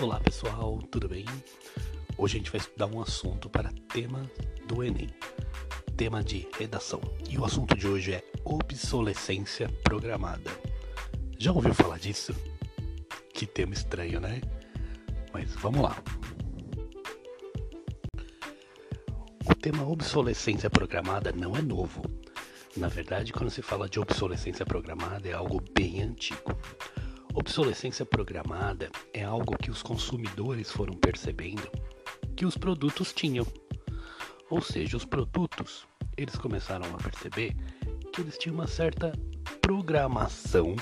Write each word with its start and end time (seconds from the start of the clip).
Olá 0.00 0.18
pessoal, 0.18 0.78
tudo 0.90 1.10
bem? 1.10 1.26
Hoje 2.16 2.36
a 2.36 2.38
gente 2.38 2.50
vai 2.50 2.58
estudar 2.58 2.86
um 2.86 3.02
assunto 3.02 3.50
para 3.50 3.70
tema 3.92 4.22
do 4.66 4.82
Enem, 4.82 5.10
tema 5.94 6.24
de 6.24 6.48
redação. 6.58 7.02
E 7.28 7.36
o 7.36 7.44
assunto 7.44 7.76
de 7.76 7.86
hoje 7.86 8.14
é 8.14 8.24
obsolescência 8.42 9.68
programada. 9.84 10.50
Já 11.38 11.52
ouviu 11.52 11.74
falar 11.74 11.98
disso? 11.98 12.34
Que 13.34 13.44
tema 13.44 13.74
estranho, 13.74 14.20
né? 14.20 14.40
Mas 15.34 15.54
vamos 15.56 15.82
lá. 15.82 16.02
O 19.44 19.54
tema 19.54 19.86
obsolescência 19.86 20.70
programada 20.70 21.30
não 21.30 21.54
é 21.54 21.60
novo. 21.60 22.02
Na 22.74 22.88
verdade, 22.88 23.34
quando 23.34 23.50
se 23.50 23.60
fala 23.60 23.86
de 23.86 24.00
obsolescência 24.00 24.64
programada, 24.64 25.28
é 25.28 25.34
algo 25.34 25.62
bem 25.74 26.00
antigo. 26.00 26.56
Obsolescência 27.32 28.04
programada 28.04 28.90
é 29.14 29.22
algo 29.22 29.56
que 29.56 29.70
os 29.70 29.82
consumidores 29.82 30.70
foram 30.70 30.94
percebendo 30.94 31.62
que 32.36 32.44
os 32.44 32.56
produtos 32.56 33.12
tinham. 33.12 33.46
Ou 34.50 34.60
seja, 34.60 34.96
os 34.96 35.04
produtos, 35.04 35.86
eles 36.16 36.34
começaram 36.34 36.86
a 36.92 36.98
perceber 36.98 37.54
que 38.12 38.20
eles 38.20 38.36
tinham 38.36 38.56
uma 38.56 38.66
certa 38.66 39.12
programação, 39.62 40.74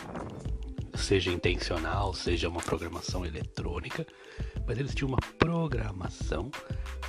seja 0.95 1.31
intencional, 1.31 2.15
seja 2.15 2.49
uma 2.49 2.63
programação 2.63 3.27
eletrônica, 3.27 4.07
mas 4.67 4.79
eles 4.79 4.95
tinham 4.95 5.09
uma 5.09 5.21
programação 5.39 6.51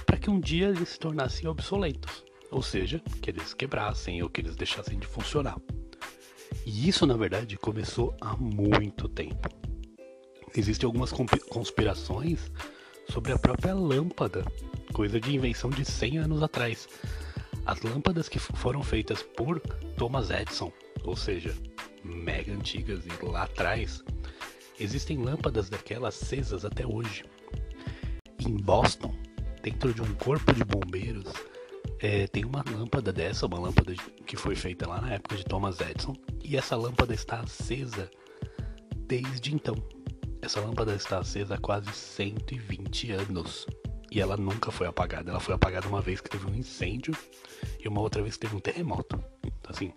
para 0.06 0.18
que 0.18 0.30
um 0.30 0.40
dia 0.40 0.68
eles 0.68 0.90
se 0.90 1.00
tornassem 1.00 1.48
obsoletos, 1.48 2.26
ou 2.52 2.62
seja, 2.62 3.00
que 3.22 3.30
eles 3.30 3.54
quebrassem 3.54 4.22
ou 4.22 4.30
que 4.30 4.42
eles 4.42 4.58
deixassem 4.58 5.00
de 5.00 5.08
funcionar. 5.08 5.58
E 6.72 6.88
isso, 6.88 7.04
na 7.08 7.18
verdade, 7.18 7.58
começou 7.58 8.16
há 8.22 8.38
muito 8.38 9.10
tempo. 9.10 9.50
Existem 10.56 10.86
algumas 10.86 11.12
conspirações 11.12 12.52
sobre 13.12 13.32
a 13.32 13.40
própria 13.40 13.74
lâmpada, 13.74 14.46
coisa 14.94 15.20
de 15.20 15.36
invenção 15.36 15.72
de 15.72 15.84
100 15.84 16.20
anos 16.20 16.44
atrás. 16.44 16.88
As 17.66 17.82
lâmpadas 17.82 18.30
que 18.30 18.38
foram 18.38 18.84
feitas 18.84 19.24
por 19.24 19.60
Thomas 19.98 20.30
Edison, 20.30 20.72
ou 21.04 21.16
seja, 21.16 21.58
mega 22.04 22.54
antigas 22.54 23.04
e 23.04 23.26
lá 23.26 23.46
atrás, 23.46 24.04
existem 24.80 25.18
lâmpadas 25.18 25.72
daquelas 25.72 26.22
acesas 26.22 26.64
até 26.66 26.86
hoje. 26.86 27.26
Em 28.46 28.56
Boston, 28.56 29.16
dentro 29.64 29.92
de 29.92 30.04
um 30.04 30.14
corpo 30.14 30.54
de 30.54 30.64
bombeiros, 30.64 31.34
é, 32.00 32.28
tem 32.28 32.46
uma 32.46 32.64
lâmpada 32.72 33.12
dessa, 33.12 33.46
uma 33.46 33.60
lâmpada 33.60 33.94
que 34.26 34.38
foi 34.38 34.56
feita 34.56 34.88
lá 34.88 35.02
na 35.02 35.14
época 35.14 35.36
de 35.36 35.44
Thomas 35.44 35.80
Edison, 35.82 36.16
e 36.44 36.56
essa 36.56 36.76
lâmpada 36.76 37.14
está 37.14 37.42
acesa 37.42 38.10
desde 38.96 39.54
então. 39.54 39.76
Essa 40.42 40.62
lâmpada 40.62 40.96
está 40.96 41.20
acesa 41.20 41.56
há 41.56 41.58
quase 41.58 41.92
120 41.92 43.12
anos. 43.12 43.68
E 44.10 44.20
ela 44.22 44.38
nunca 44.38 44.72
foi 44.72 44.88
apagada. 44.88 45.30
Ela 45.30 45.40
foi 45.40 45.54
apagada 45.54 45.88
uma 45.88 46.02
vez 46.02 46.22
que 46.22 46.30
teve 46.30 46.50
um 46.50 46.56
incêndio 46.56 47.14
e 47.80 47.88
uma 47.88 48.00
outra 48.02 48.22
vez 48.22 48.36
que 48.36 48.42
teve 48.42 48.56
um 48.56 48.60
terremoto. 48.60 49.22
Assim. 49.68 49.94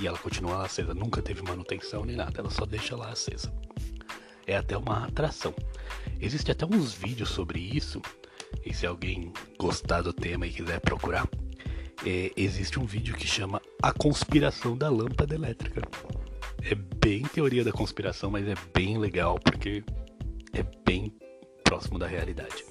E 0.00 0.06
ela 0.06 0.18
continua 0.18 0.64
acesa. 0.64 0.92
Nunca 0.92 1.22
teve 1.22 1.40
manutenção 1.42 2.04
nem 2.04 2.16
nada. 2.16 2.40
Ela 2.40 2.50
só 2.50 2.66
deixa 2.66 2.96
lá 2.96 3.10
acesa. 3.10 3.54
É 4.46 4.56
até 4.56 4.76
uma 4.76 5.06
atração. 5.06 5.54
Existe 6.20 6.50
até 6.50 6.66
uns 6.66 6.92
vídeos 6.92 7.30
sobre 7.30 7.60
isso 7.60 8.02
e 8.64 8.74
se 8.74 8.86
alguém 8.86 9.32
gostar 9.58 10.02
do 10.02 10.12
tema 10.12 10.46
e 10.46 10.52
quiser 10.52 10.80
procurar, 10.80 11.28
é, 12.04 12.30
existe 12.36 12.78
um 12.78 12.84
vídeo 12.84 13.14
que 13.14 13.26
chama 13.26 13.60
A 13.82 13.92
Conspiração 13.92 14.76
da 14.76 14.88
Lâmpada 14.88 15.34
Elétrica. 15.34 15.82
É 16.62 16.74
bem 16.74 17.22
teoria 17.22 17.64
da 17.64 17.72
conspiração, 17.72 18.30
mas 18.30 18.46
é 18.46 18.54
bem 18.74 18.98
legal 18.98 19.38
porque 19.38 19.84
é 20.52 20.64
bem 20.84 21.12
próximo 21.62 21.98
da 21.98 22.06
realidade. 22.06 22.64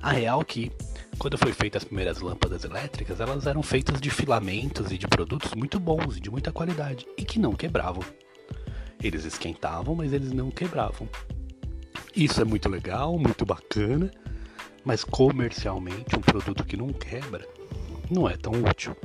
A 0.00 0.12
real 0.12 0.40
é 0.40 0.44
que 0.44 0.72
quando 1.18 1.36
foi 1.36 1.52
feitas 1.52 1.82
as 1.82 1.88
primeiras 1.88 2.20
lâmpadas 2.20 2.62
elétricas, 2.64 3.20
elas 3.20 3.46
eram 3.46 3.62
feitas 3.62 4.00
de 4.00 4.08
filamentos 4.08 4.92
e 4.92 4.98
de 4.98 5.08
produtos 5.08 5.52
muito 5.54 5.80
bons 5.80 6.16
e 6.16 6.20
de 6.20 6.30
muita 6.30 6.52
qualidade 6.52 7.06
e 7.16 7.24
que 7.24 7.40
não 7.40 7.54
quebravam. 7.54 8.04
Eles 9.02 9.24
esquentavam, 9.24 9.94
mas 9.96 10.12
eles 10.12 10.32
não 10.32 10.50
quebravam. 10.50 11.08
Isso 12.14 12.40
é 12.40 12.44
muito 12.44 12.68
legal, 12.68 13.18
muito 13.18 13.44
bacana, 13.44 14.10
mas 14.88 15.04
comercialmente, 15.04 16.16
um 16.16 16.22
produto 16.22 16.64
que 16.64 16.74
não 16.74 16.90
quebra 16.94 17.46
não 18.10 18.26
é 18.26 18.38
tão 18.38 18.54
útil. 18.54 18.96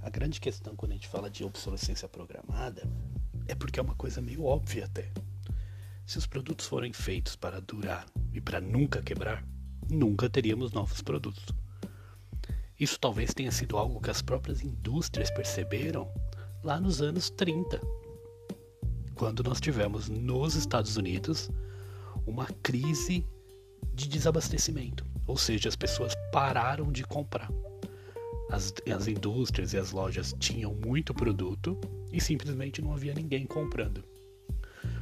A 0.00 0.08
grande 0.08 0.40
questão 0.40 0.74
quando 0.74 0.92
a 0.92 0.94
gente 0.94 1.08
fala 1.08 1.28
de 1.28 1.44
obsolescência 1.44 2.08
programada 2.08 2.88
é 3.46 3.54
porque 3.54 3.78
é 3.78 3.82
uma 3.82 3.94
coisa 3.94 4.22
meio 4.22 4.44
óbvia 4.44 4.86
até. 4.86 5.12
Se 6.06 6.16
os 6.16 6.26
produtos 6.26 6.66
forem 6.66 6.94
feitos 6.94 7.36
para 7.36 7.60
durar 7.60 8.06
e 8.32 8.40
para 8.40 8.62
nunca 8.62 9.02
quebrar, 9.02 9.44
nunca 9.90 10.30
teríamos 10.30 10.72
novos 10.72 11.02
produtos. 11.02 11.44
Isso 12.80 12.98
talvez 12.98 13.34
tenha 13.34 13.52
sido 13.52 13.76
algo 13.76 14.00
que 14.00 14.08
as 14.08 14.22
próprias 14.22 14.62
indústrias 14.62 15.30
perceberam 15.30 16.10
lá 16.62 16.80
nos 16.80 17.02
anos 17.02 17.28
30, 17.28 17.78
quando 19.14 19.42
nós 19.42 19.60
tivemos 19.60 20.08
nos 20.08 20.54
Estados 20.54 20.96
Unidos 20.96 21.50
uma 22.26 22.46
crise 22.62 23.24
de 23.94 24.08
desabastecimento, 24.08 25.04
ou 25.26 25.36
seja, 25.36 25.68
as 25.68 25.76
pessoas 25.76 26.14
pararam 26.32 26.90
de 26.90 27.04
comprar. 27.04 27.50
As, 28.50 28.72
as 28.94 29.06
indústrias 29.06 29.72
e 29.72 29.78
as 29.78 29.90
lojas 29.90 30.34
tinham 30.38 30.74
muito 30.74 31.14
produto 31.14 31.78
e 32.12 32.20
simplesmente 32.20 32.82
não 32.82 32.92
havia 32.92 33.14
ninguém 33.14 33.46
comprando. 33.46 34.04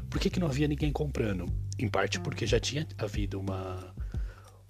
Por 0.09 0.21
que, 0.21 0.31
que 0.31 0.39
não 0.39 0.47
havia 0.47 0.69
ninguém 0.69 0.93
comprando? 0.93 1.47
Em 1.79 1.89
parte 1.89 2.21
porque 2.21 2.47
já 2.47 2.61
tinha 2.61 2.87
havido 2.99 3.41
uma, 3.41 3.95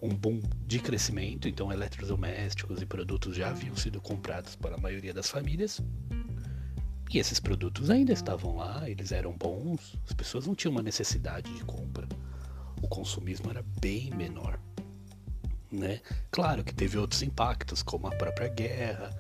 um 0.01 0.09
boom 0.09 0.41
de 0.67 0.79
crescimento, 0.79 1.49
então 1.49 1.73
eletrodomésticos 1.73 2.81
e 2.81 2.87
produtos 2.87 3.37
já 3.37 3.51
haviam 3.51 3.77
sido 3.77 4.01
comprados 4.01 4.57
para 4.57 4.75
a 4.75 4.79
maioria 4.79 5.13
das 5.13 5.29
famílias, 5.29 5.81
e 7.13 7.19
esses 7.19 7.39
produtos 7.39 7.91
ainda 7.91 8.13
estavam 8.13 8.57
lá, 8.57 8.89
eles 8.89 9.13
eram 9.13 9.33
bons, 9.37 9.95
as 10.07 10.15
pessoas 10.15 10.47
não 10.47 10.55
tinham 10.55 10.73
uma 10.73 10.83
necessidade 10.83 11.53
de 11.53 11.63
compra. 11.63 12.09
O 12.81 12.89
consumismo 12.89 13.51
era 13.51 13.63
bem 13.81 14.11
menor. 14.11 14.59
Né? 15.71 16.01
Claro 16.31 16.65
que 16.65 16.75
teve 16.75 16.97
outros 16.97 17.23
impactos, 17.23 17.83
como 17.83 18.07
a 18.07 18.11
própria 18.11 18.49
guerra, 18.49 19.11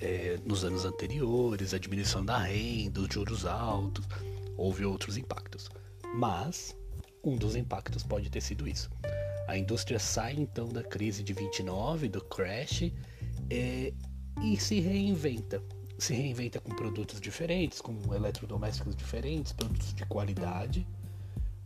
é, 0.00 0.38
nos 0.44 0.64
anos 0.64 0.84
anteriores, 0.84 1.72
a 1.72 1.78
diminuição 1.78 2.24
da 2.24 2.38
renda, 2.38 3.00
os 3.00 3.08
juros 3.08 3.46
altos, 3.46 4.04
houve 4.56 4.84
outros 4.84 5.16
impactos. 5.16 5.70
Mas 6.16 6.76
um 7.22 7.36
dos 7.36 7.54
impactos 7.54 8.02
pode 8.02 8.30
ter 8.30 8.40
sido 8.40 8.66
isso. 8.66 8.90
A 9.46 9.56
indústria 9.56 10.00
sai 10.00 10.34
então 10.34 10.68
da 10.68 10.82
crise 10.82 11.22
de 11.22 11.32
29, 11.32 12.08
do 12.08 12.20
crash, 12.20 12.92
é, 13.48 13.92
e 14.42 14.56
se 14.58 14.80
reinventa 14.80 15.62
se 15.98 16.14
reinventa 16.14 16.60
com 16.60 16.70
produtos 16.70 17.20
diferentes, 17.20 17.80
com 17.80 17.98
eletrodomésticos 18.14 18.94
diferentes, 18.94 19.52
produtos 19.52 19.92
de 19.92 20.06
qualidade, 20.06 20.86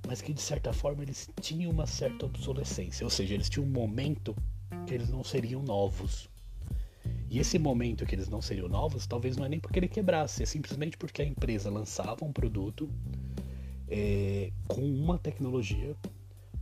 mas 0.06 0.22
que 0.22 0.32
de 0.32 0.40
certa 0.40 0.72
forma 0.72 1.02
eles 1.02 1.28
tinham 1.40 1.70
uma 1.70 1.86
certa 1.86 2.24
obsolescência, 2.24 3.04
ou 3.04 3.10
seja, 3.10 3.34
eles 3.34 3.50
tinham 3.50 3.66
um 3.66 3.70
momento 3.70 4.34
que 4.86 4.94
eles 4.94 5.10
não 5.10 5.22
seriam 5.22 5.62
novos. 5.62 6.30
E 7.30 7.38
esse 7.38 7.58
momento 7.58 8.04
que 8.06 8.14
eles 8.14 8.28
não 8.28 8.42
seriam 8.42 8.68
novos, 8.68 9.06
talvez 9.06 9.36
não 9.36 9.44
é 9.44 9.48
nem 9.48 9.60
porque 9.60 9.78
ele 9.78 9.88
quebrasse, 9.88 10.42
é 10.42 10.46
simplesmente 10.46 10.96
porque 10.96 11.22
a 11.22 11.24
empresa 11.24 11.70
lançava 11.70 12.24
um 12.24 12.32
produto 12.32 12.90
é, 13.88 14.50
com 14.66 14.80
uma 14.80 15.18
tecnologia, 15.18 15.94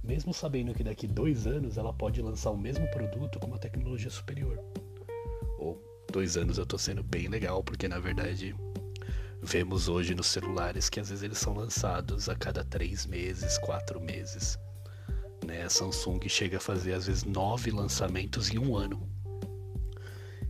mesmo 0.03 0.35
sabendo 0.35 0.75
que 0.75 0.83
daqui 0.83 1.07
dois 1.07 1.47
anos 1.47 1.77
ela 1.77 1.93
pode 1.93 2.21
lançar 2.21 2.51
o 2.51 2.59
mesmo 2.59 2.89
produto 2.91 3.39
com 3.39 3.47
uma 3.47 3.59
tecnologia 3.59 4.11
superior. 4.11 4.59
Dois 6.11 6.37
anos 6.37 6.59
eu 6.59 6.67
tô 6.67 6.77
sendo 6.77 7.03
bem 7.05 7.29
legal, 7.29 7.63
porque 7.63 7.87
na 7.87 8.01
verdade 8.01 8.55
vemos 9.43 9.89
hoje 9.89 10.15
nos 10.15 10.27
celulares 10.27 10.91
que 10.91 10.99
às 10.99 11.09
vezes 11.09 11.23
eles 11.23 11.39
são 11.39 11.55
lançados 11.55 12.29
a 12.29 12.35
cada 12.35 12.65
três 12.65 13.07
meses, 13.07 13.57
quatro 13.59 14.01
meses. 14.01 14.59
Né? 15.47 15.63
A 15.63 15.71
Samsung 15.71 16.21
chega 16.29 16.57
a 16.57 16.61
fazer 16.61 16.95
às 16.95 17.07
vezes 17.07 17.25
nove 17.25 17.71
lançamentos 17.71 18.51
em 18.51 18.59
um 18.59 18.77
ano. 18.77 19.09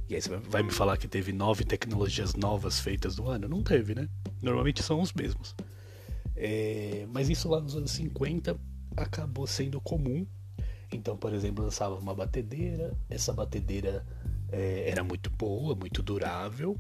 E 0.09 0.15
aí 0.15 0.23
você 0.23 0.35
vai 0.37 0.63
me 0.63 0.73
falar 0.73 0.97
que 0.97 1.07
teve 1.07 1.33
nove 1.33 1.65
tecnologias 1.65 2.35
novas 2.35 2.81
feitas 2.81 3.17
no 3.17 3.29
ano? 3.29 3.47
Não 3.47 3.63
teve, 3.63 3.95
né? 3.95 4.09
Normalmente 4.43 4.83
são 4.83 5.01
os 5.01 5.13
mesmos. 5.13 5.55
É... 6.35 7.07
Mas 7.13 7.29
isso 7.29 7.49
lá 7.49 7.61
nos 7.61 7.77
anos 7.77 7.91
50 7.93 8.59
acabou 8.97 9.47
sendo 9.47 9.81
comum. 9.81 10.27
Então, 10.91 11.17
por 11.17 11.33
exemplo, 11.33 11.63
lançava 11.63 11.95
uma 11.95 12.15
batedeira, 12.15 12.97
essa 13.09 13.33
batedeira 13.33 14.05
é, 14.53 14.91
era 14.91 15.05
muito 15.05 15.31
boa, 15.31 15.75
muito 15.75 16.03
durável, 16.03 16.77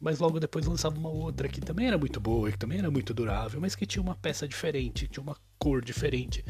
mas 0.00 0.18
logo 0.18 0.40
depois 0.40 0.64
lançava 0.66 0.98
uma 0.98 1.10
outra 1.10 1.48
que 1.48 1.60
também 1.60 1.86
era 1.86 1.98
muito 1.98 2.18
boa, 2.18 2.50
que 2.50 2.58
também 2.58 2.78
era 2.78 2.90
muito 2.90 3.12
durável, 3.12 3.60
mas 3.60 3.74
que 3.74 3.84
tinha 3.84 4.02
uma 4.02 4.14
peça 4.14 4.48
diferente, 4.48 5.06
tinha 5.06 5.22
uma 5.22 5.36
cor 5.58 5.84
diferente. 5.84 6.44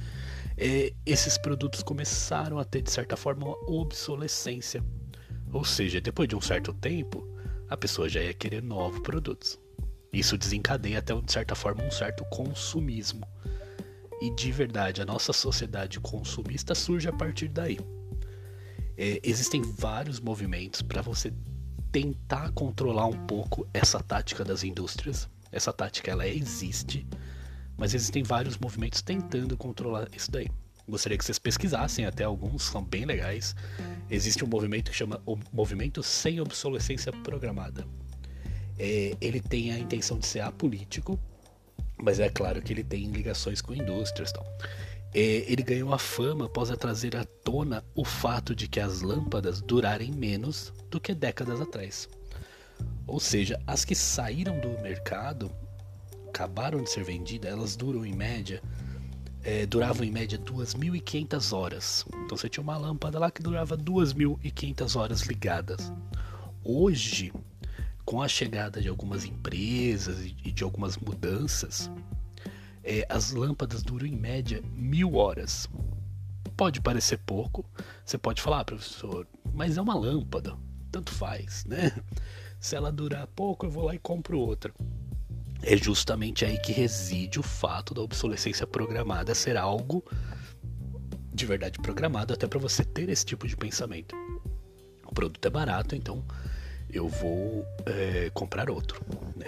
É, 0.56 0.92
esses 1.04 1.36
produtos 1.36 1.82
começaram 1.82 2.58
a 2.58 2.64
ter, 2.64 2.82
de 2.82 2.90
certa 2.90 3.16
forma, 3.16 3.46
uma 3.46 3.70
obsolescência. 3.70 4.84
Ou 5.52 5.64
seja, 5.64 6.00
depois 6.00 6.28
de 6.28 6.36
um 6.36 6.40
certo 6.40 6.72
tempo, 6.72 7.26
a 7.68 7.76
pessoa 7.76 8.08
já 8.08 8.22
ia 8.22 8.32
querer 8.32 8.62
novos 8.62 9.00
produtos. 9.00 9.58
Isso 10.12 10.36
desencadeia 10.36 10.98
até 10.98 11.14
de 11.14 11.32
certa 11.32 11.54
forma 11.54 11.82
um 11.82 11.90
certo 11.90 12.24
consumismo. 12.26 13.26
E 14.20 14.30
de 14.34 14.52
verdade, 14.52 15.00
a 15.00 15.06
nossa 15.06 15.32
sociedade 15.32 15.98
consumista 15.98 16.74
surge 16.74 17.08
a 17.08 17.12
partir 17.12 17.48
daí. 17.48 17.78
É, 19.02 19.18
existem 19.22 19.62
vários 19.62 20.20
movimentos 20.20 20.82
para 20.82 21.00
você 21.00 21.32
tentar 21.90 22.52
controlar 22.52 23.06
um 23.06 23.26
pouco 23.26 23.66
essa 23.72 23.98
tática 23.98 24.44
das 24.44 24.62
indústrias. 24.62 25.26
Essa 25.50 25.72
tática 25.72 26.10
ela 26.10 26.28
existe, 26.28 27.06
mas 27.78 27.94
existem 27.94 28.22
vários 28.22 28.58
movimentos 28.58 29.00
tentando 29.00 29.56
controlar 29.56 30.06
isso 30.14 30.30
daí. 30.30 30.50
Gostaria 30.86 31.16
que 31.16 31.24
vocês 31.24 31.38
pesquisassem, 31.38 32.04
até 32.04 32.24
alguns 32.24 32.64
são 32.64 32.84
bem 32.84 33.06
legais. 33.06 33.56
Existe 34.10 34.44
um 34.44 34.48
movimento 34.48 34.90
que 34.90 34.96
chama 34.98 35.18
o 35.24 35.38
Movimento 35.50 36.02
Sem 36.02 36.38
Obsolescência 36.38 37.10
Programada. 37.10 37.86
É, 38.78 39.16
ele 39.18 39.40
tem 39.40 39.72
a 39.72 39.78
intenção 39.78 40.18
de 40.18 40.26
ser 40.26 40.40
apolítico, 40.40 41.18
mas 41.96 42.20
é 42.20 42.28
claro 42.28 42.60
que 42.60 42.70
ele 42.70 42.84
tem 42.84 43.10
ligações 43.10 43.62
com 43.62 43.72
indústrias 43.74 44.28
e 44.28 44.34
tal. 44.34 44.46
É, 45.12 45.20
ele 45.20 45.62
ganhou 45.62 45.92
a 45.92 45.98
fama 45.98 46.46
após 46.46 46.70
trazer 46.76 47.16
à 47.16 47.24
tona 47.24 47.84
o 47.94 48.04
fato 48.04 48.54
de 48.54 48.68
que 48.68 48.78
as 48.78 49.02
lâmpadas 49.02 49.60
durarem 49.60 50.12
menos 50.12 50.72
do 50.88 51.00
que 51.00 51.14
décadas 51.14 51.60
atrás. 51.60 52.08
Ou 53.06 53.18
seja, 53.18 53.60
as 53.66 53.84
que 53.84 53.94
saíram 53.94 54.60
do 54.60 54.68
mercado, 54.80 55.50
acabaram 56.28 56.82
de 56.82 56.90
ser 56.90 57.04
vendidas, 57.04 57.50
elas 57.50 57.74
duram 57.74 58.06
em 58.06 58.14
média, 58.14 58.62
é, 59.42 59.66
duravam 59.66 60.04
em 60.04 60.12
média 60.12 60.38
2.500 60.38 61.56
horas. 61.56 62.04
Então 62.24 62.36
você 62.36 62.48
tinha 62.48 62.62
uma 62.62 62.76
lâmpada 62.76 63.18
lá 63.18 63.30
que 63.30 63.42
durava 63.42 63.76
2.500 63.76 64.96
horas 64.96 65.22
ligadas. 65.22 65.92
Hoje, 66.62 67.32
com 68.04 68.22
a 68.22 68.28
chegada 68.28 68.80
de 68.80 68.88
algumas 68.88 69.24
empresas 69.24 70.20
e 70.20 70.52
de 70.52 70.62
algumas 70.62 70.96
mudanças, 70.96 71.90
é, 72.90 73.06
as 73.08 73.30
lâmpadas 73.30 73.84
duram 73.84 74.04
em 74.04 74.16
média 74.16 74.60
mil 74.74 75.14
horas. 75.14 75.68
Pode 76.56 76.80
parecer 76.80 77.18
pouco, 77.18 77.64
você 78.04 78.18
pode 78.18 78.42
falar, 78.42 78.60
ah, 78.60 78.64
professor, 78.64 79.26
mas 79.54 79.78
é 79.78 79.80
uma 79.80 79.94
lâmpada, 79.94 80.56
tanto 80.90 81.12
faz, 81.12 81.64
né? 81.64 81.92
Se 82.58 82.74
ela 82.74 82.90
durar 82.90 83.26
pouco, 83.28 83.64
eu 83.64 83.70
vou 83.70 83.84
lá 83.84 83.94
e 83.94 83.98
compro 83.98 84.38
outra. 84.38 84.74
É 85.62 85.76
justamente 85.76 86.44
aí 86.44 86.58
que 86.58 86.72
reside 86.72 87.38
o 87.38 87.42
fato 87.42 87.94
da 87.94 88.02
obsolescência 88.02 88.66
programada 88.66 89.34
ser 89.34 89.56
algo 89.56 90.04
de 91.32 91.46
verdade 91.46 91.78
programado, 91.78 92.34
até 92.34 92.46
para 92.46 92.58
você 92.58 92.84
ter 92.84 93.08
esse 93.08 93.24
tipo 93.24 93.46
de 93.46 93.56
pensamento. 93.56 94.14
O 95.06 95.14
produto 95.14 95.46
é 95.46 95.50
barato, 95.50 95.94
então 95.94 96.22
eu 96.90 97.08
vou 97.08 97.64
é, 97.86 98.30
comprar 98.34 98.68
outro. 98.68 99.00
Né? 99.36 99.46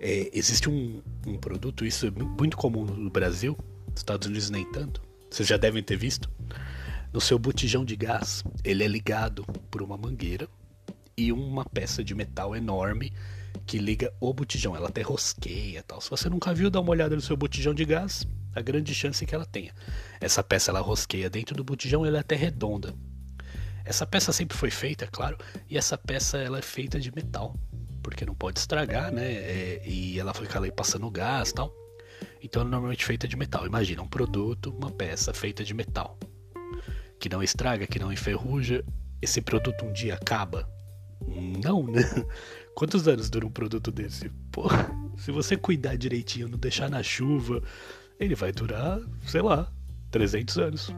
É, 0.00 0.30
existe 0.32 0.68
um, 0.68 1.02
um, 1.26 1.36
produto, 1.38 1.84
isso 1.84 2.06
é 2.06 2.10
muito 2.10 2.56
comum 2.56 2.84
no 2.84 3.10
Brasil, 3.10 3.56
nos 3.88 4.00
Estados 4.00 4.28
Unidos 4.28 4.50
nem 4.50 4.70
tanto, 4.70 5.00
vocês 5.30 5.48
já 5.48 5.56
devem 5.56 5.82
ter 5.82 5.96
visto. 5.96 6.30
No 7.12 7.20
seu 7.20 7.38
botijão 7.38 7.84
de 7.84 7.96
gás, 7.96 8.44
ele 8.62 8.84
é 8.84 8.88
ligado 8.88 9.44
por 9.70 9.80
uma 9.82 9.96
mangueira 9.96 10.48
e 11.16 11.32
uma 11.32 11.64
peça 11.64 12.04
de 12.04 12.14
metal 12.14 12.54
enorme 12.54 13.12
que 13.66 13.78
liga 13.78 14.12
o 14.20 14.34
botijão. 14.34 14.76
Ela 14.76 14.88
até 14.88 15.00
rosqueia 15.00 15.82
tal. 15.82 16.00
Se 16.00 16.10
você 16.10 16.28
nunca 16.28 16.52
viu, 16.52 16.68
dá 16.68 16.78
uma 16.78 16.90
olhada 16.90 17.14
no 17.14 17.22
seu 17.22 17.36
botijão 17.36 17.72
de 17.72 17.86
gás, 17.86 18.26
a 18.54 18.60
grande 18.60 18.94
chance 18.94 19.24
é 19.24 19.26
que 19.26 19.34
ela 19.34 19.46
tenha. 19.46 19.72
Essa 20.20 20.42
peça 20.42 20.70
ela 20.70 20.80
rosqueia 20.80 21.30
dentro 21.30 21.56
do 21.56 21.64
botijão, 21.64 22.04
ela 22.04 22.18
é 22.18 22.20
até 22.20 22.36
redonda. 22.36 22.94
Essa 23.84 24.06
peça 24.06 24.32
sempre 24.32 24.56
foi 24.56 24.70
feita, 24.70 25.04
é 25.04 25.08
claro, 25.08 25.38
e 25.70 25.78
essa 25.78 25.96
peça 25.96 26.38
ela 26.38 26.58
é 26.58 26.62
feita 26.62 26.98
de 26.98 27.14
metal 27.14 27.54
porque 28.06 28.24
não 28.24 28.36
pode 28.36 28.60
estragar, 28.60 29.12
né? 29.12 29.32
É, 29.32 29.82
e 29.84 30.16
ela 30.20 30.32
fica 30.32 30.60
ali 30.60 30.70
passando 30.70 31.10
gás 31.10 31.52
tal. 31.52 31.74
Então 32.40 32.62
ela 32.62 32.70
é 32.70 32.72
normalmente 32.72 33.04
feita 33.04 33.26
de 33.26 33.36
metal. 33.36 33.66
Imagina 33.66 34.00
um 34.00 34.06
produto, 34.06 34.70
uma 34.70 34.92
peça 34.92 35.34
feita 35.34 35.64
de 35.64 35.74
metal. 35.74 36.16
Que 37.18 37.28
não 37.28 37.42
estraga, 37.42 37.84
que 37.84 37.98
não 37.98 38.12
enferruja. 38.12 38.84
Esse 39.20 39.40
produto 39.40 39.84
um 39.84 39.92
dia 39.92 40.14
acaba? 40.14 40.70
Não, 41.26 41.82
né? 41.82 42.00
Quantos 42.76 43.08
anos 43.08 43.28
dura 43.28 43.44
um 43.44 43.50
produto 43.50 43.90
desse? 43.90 44.28
Pô, 44.52 44.68
se 45.18 45.32
você 45.32 45.56
cuidar 45.56 45.96
direitinho, 45.96 46.46
não 46.46 46.58
deixar 46.58 46.88
na 46.88 47.02
chuva, 47.02 47.60
ele 48.20 48.36
vai 48.36 48.52
durar, 48.52 49.00
sei 49.26 49.42
lá, 49.42 49.68
300 50.12 50.58
anos. 50.58 50.94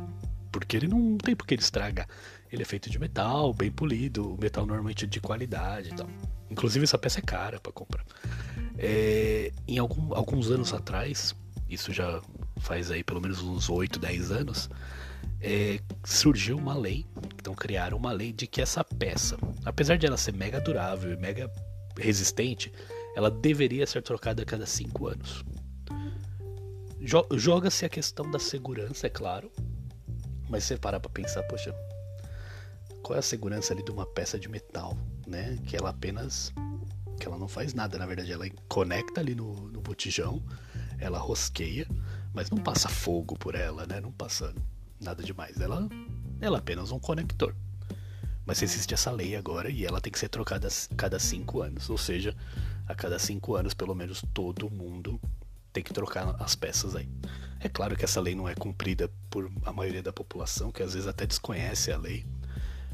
Porque 0.52 0.76
ele 0.76 0.88
não 0.88 1.16
tem 1.16 1.34
por 1.34 1.46
que 1.46 1.55
ele 1.55 1.62
estragar. 1.62 2.06
Ele 2.50 2.62
é 2.62 2.64
feito 2.64 2.88
de 2.88 2.98
metal, 2.98 3.52
bem 3.52 3.70
polido, 3.70 4.34
o 4.34 4.40
metal 4.40 4.64
normalmente 4.64 5.04
é 5.04 5.08
de 5.08 5.20
qualidade 5.20 5.90
e 5.90 5.94
tal. 5.94 6.08
Inclusive 6.50 6.84
essa 6.84 6.98
peça 6.98 7.18
é 7.18 7.22
cara 7.22 7.60
para 7.60 7.72
comprar. 7.72 8.04
É, 8.76 9.52
em 9.66 9.78
algum, 9.78 10.14
alguns 10.14 10.50
anos 10.50 10.72
atrás, 10.72 11.34
isso 11.68 11.92
já 11.92 12.22
faz 12.58 12.90
aí 12.90 13.04
pelo 13.04 13.20
menos 13.20 13.42
uns 13.42 13.68
8, 13.68 13.98
10 13.98 14.30
anos, 14.32 14.70
é, 15.40 15.80
surgiu 16.04 16.56
uma 16.56 16.74
lei, 16.74 17.06
então 17.36 17.54
criaram 17.54 17.96
uma 17.96 18.12
lei 18.12 18.32
de 18.32 18.46
que 18.46 18.60
essa 18.60 18.82
peça, 18.82 19.36
apesar 19.64 19.96
de 19.96 20.06
ela 20.06 20.16
ser 20.16 20.32
mega 20.32 20.60
durável 20.60 21.12
e 21.12 21.16
mega 21.16 21.50
resistente, 21.98 22.72
ela 23.14 23.30
deveria 23.30 23.86
ser 23.86 24.02
trocada 24.02 24.42
a 24.42 24.46
cada 24.46 24.66
5 24.66 25.08
anos. 25.08 25.44
Joga-se 27.32 27.84
a 27.84 27.88
questão 27.88 28.28
da 28.30 28.38
segurança, 28.38 29.06
é 29.06 29.10
claro, 29.10 29.50
mas 30.48 30.64
você 30.64 30.76
para 30.76 30.98
pra 30.98 31.10
pensar, 31.10 31.42
poxa, 31.44 31.72
qual 33.02 33.16
é 33.16 33.20
a 33.20 33.22
segurança 33.22 33.72
ali 33.72 33.82
de 33.82 33.90
uma 33.90 34.06
peça 34.06 34.38
de 34.38 34.48
metal, 34.48 34.96
né? 35.26 35.58
Que 35.66 35.76
ela 35.76 35.90
apenas. 35.90 36.52
que 37.20 37.26
ela 37.26 37.38
não 37.38 37.48
faz 37.48 37.74
nada, 37.74 37.98
na 37.98 38.06
verdade, 38.06 38.32
ela 38.32 38.48
conecta 38.68 39.20
ali 39.20 39.34
no, 39.34 39.54
no 39.68 39.80
botijão, 39.80 40.42
ela 40.98 41.18
rosqueia, 41.18 41.86
mas 42.32 42.50
não 42.50 42.58
passa 42.58 42.88
fogo 42.88 43.36
por 43.36 43.54
ela, 43.54 43.86
né? 43.86 44.00
Não 44.00 44.12
passa 44.12 44.54
nada 45.00 45.22
demais. 45.22 45.60
Ela, 45.60 45.88
ela 46.40 46.58
é 46.58 46.60
apenas 46.60 46.92
um 46.92 46.98
conector. 46.98 47.54
Mas 48.44 48.62
existe 48.62 48.94
essa 48.94 49.10
lei 49.10 49.36
agora 49.36 49.70
e 49.70 49.84
ela 49.84 50.00
tem 50.00 50.10
que 50.10 50.18
ser 50.18 50.28
trocada 50.28 50.68
a 50.68 50.94
cada 50.94 51.18
cinco 51.18 51.60
anos. 51.60 51.90
Ou 51.90 51.98
seja, 51.98 52.34
a 52.86 52.94
cada 52.94 53.18
cinco 53.18 53.54
anos, 53.54 53.74
pelo 53.74 53.94
menos 53.94 54.24
todo 54.32 54.70
mundo 54.70 55.20
tem 55.72 55.82
que 55.82 55.92
trocar 55.92 56.34
as 56.40 56.54
peças 56.54 56.96
aí. 56.96 57.08
É 57.60 57.68
claro 57.68 57.96
que 57.96 58.04
essa 58.04 58.20
lei 58.20 58.34
não 58.34 58.48
é 58.48 58.54
cumprida 58.54 59.10
por 59.28 59.50
a 59.64 59.72
maioria 59.72 60.02
da 60.02 60.12
população, 60.12 60.70
que 60.70 60.82
às 60.82 60.94
vezes 60.94 61.06
até 61.06 61.26
desconhece 61.26 61.92
a 61.92 61.98
lei 61.98 62.24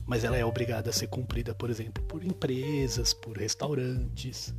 mas 0.06 0.24
ela 0.24 0.36
é 0.36 0.44
obrigada 0.44 0.90
a 0.90 0.92
ser 0.92 1.06
cumprida, 1.06 1.54
por 1.54 1.70
exemplo, 1.70 2.02
por 2.04 2.22
empresas, 2.24 3.14
por 3.14 3.36
restaurantes. 3.36 4.54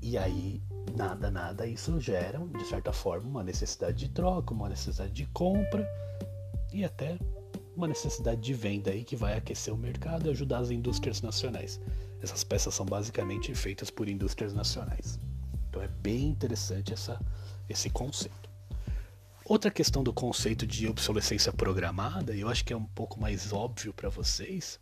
E 0.00 0.16
aí, 0.16 0.62
nada, 0.96 1.30
nada, 1.30 1.66
isso 1.66 2.00
gera, 2.00 2.38
de 2.38 2.64
certa 2.66 2.92
forma, 2.92 3.28
uma 3.28 3.42
necessidade 3.42 3.98
de 3.98 4.08
troca, 4.08 4.54
uma 4.54 4.68
necessidade 4.68 5.12
de 5.12 5.26
compra 5.26 5.88
e 6.72 6.84
até 6.84 7.18
uma 7.76 7.88
necessidade 7.88 8.40
de 8.40 8.54
venda 8.54 8.90
aí 8.90 9.04
que 9.04 9.16
vai 9.16 9.36
aquecer 9.36 9.72
o 9.72 9.76
mercado 9.76 10.26
e 10.26 10.30
ajudar 10.30 10.58
as 10.58 10.70
indústrias 10.70 11.22
nacionais. 11.22 11.80
Essas 12.20 12.44
peças 12.44 12.74
são 12.74 12.86
basicamente 12.86 13.54
feitas 13.54 13.90
por 13.90 14.08
indústrias 14.08 14.52
nacionais. 14.52 15.18
Então 15.68 15.82
é 15.82 15.88
bem 15.88 16.28
interessante 16.28 16.92
essa, 16.92 17.20
esse 17.68 17.90
conceito. 17.90 18.51
Outra 19.52 19.70
questão 19.70 20.02
do 20.02 20.14
conceito 20.14 20.66
de 20.66 20.88
obsolescência 20.88 21.52
programada, 21.52 22.34
e 22.34 22.40
eu 22.40 22.48
acho 22.48 22.64
que 22.64 22.72
é 22.72 22.76
um 22.76 22.86
pouco 22.86 23.20
mais 23.20 23.52
óbvio 23.52 23.92
para 23.92 24.08
vocês, 24.08 24.80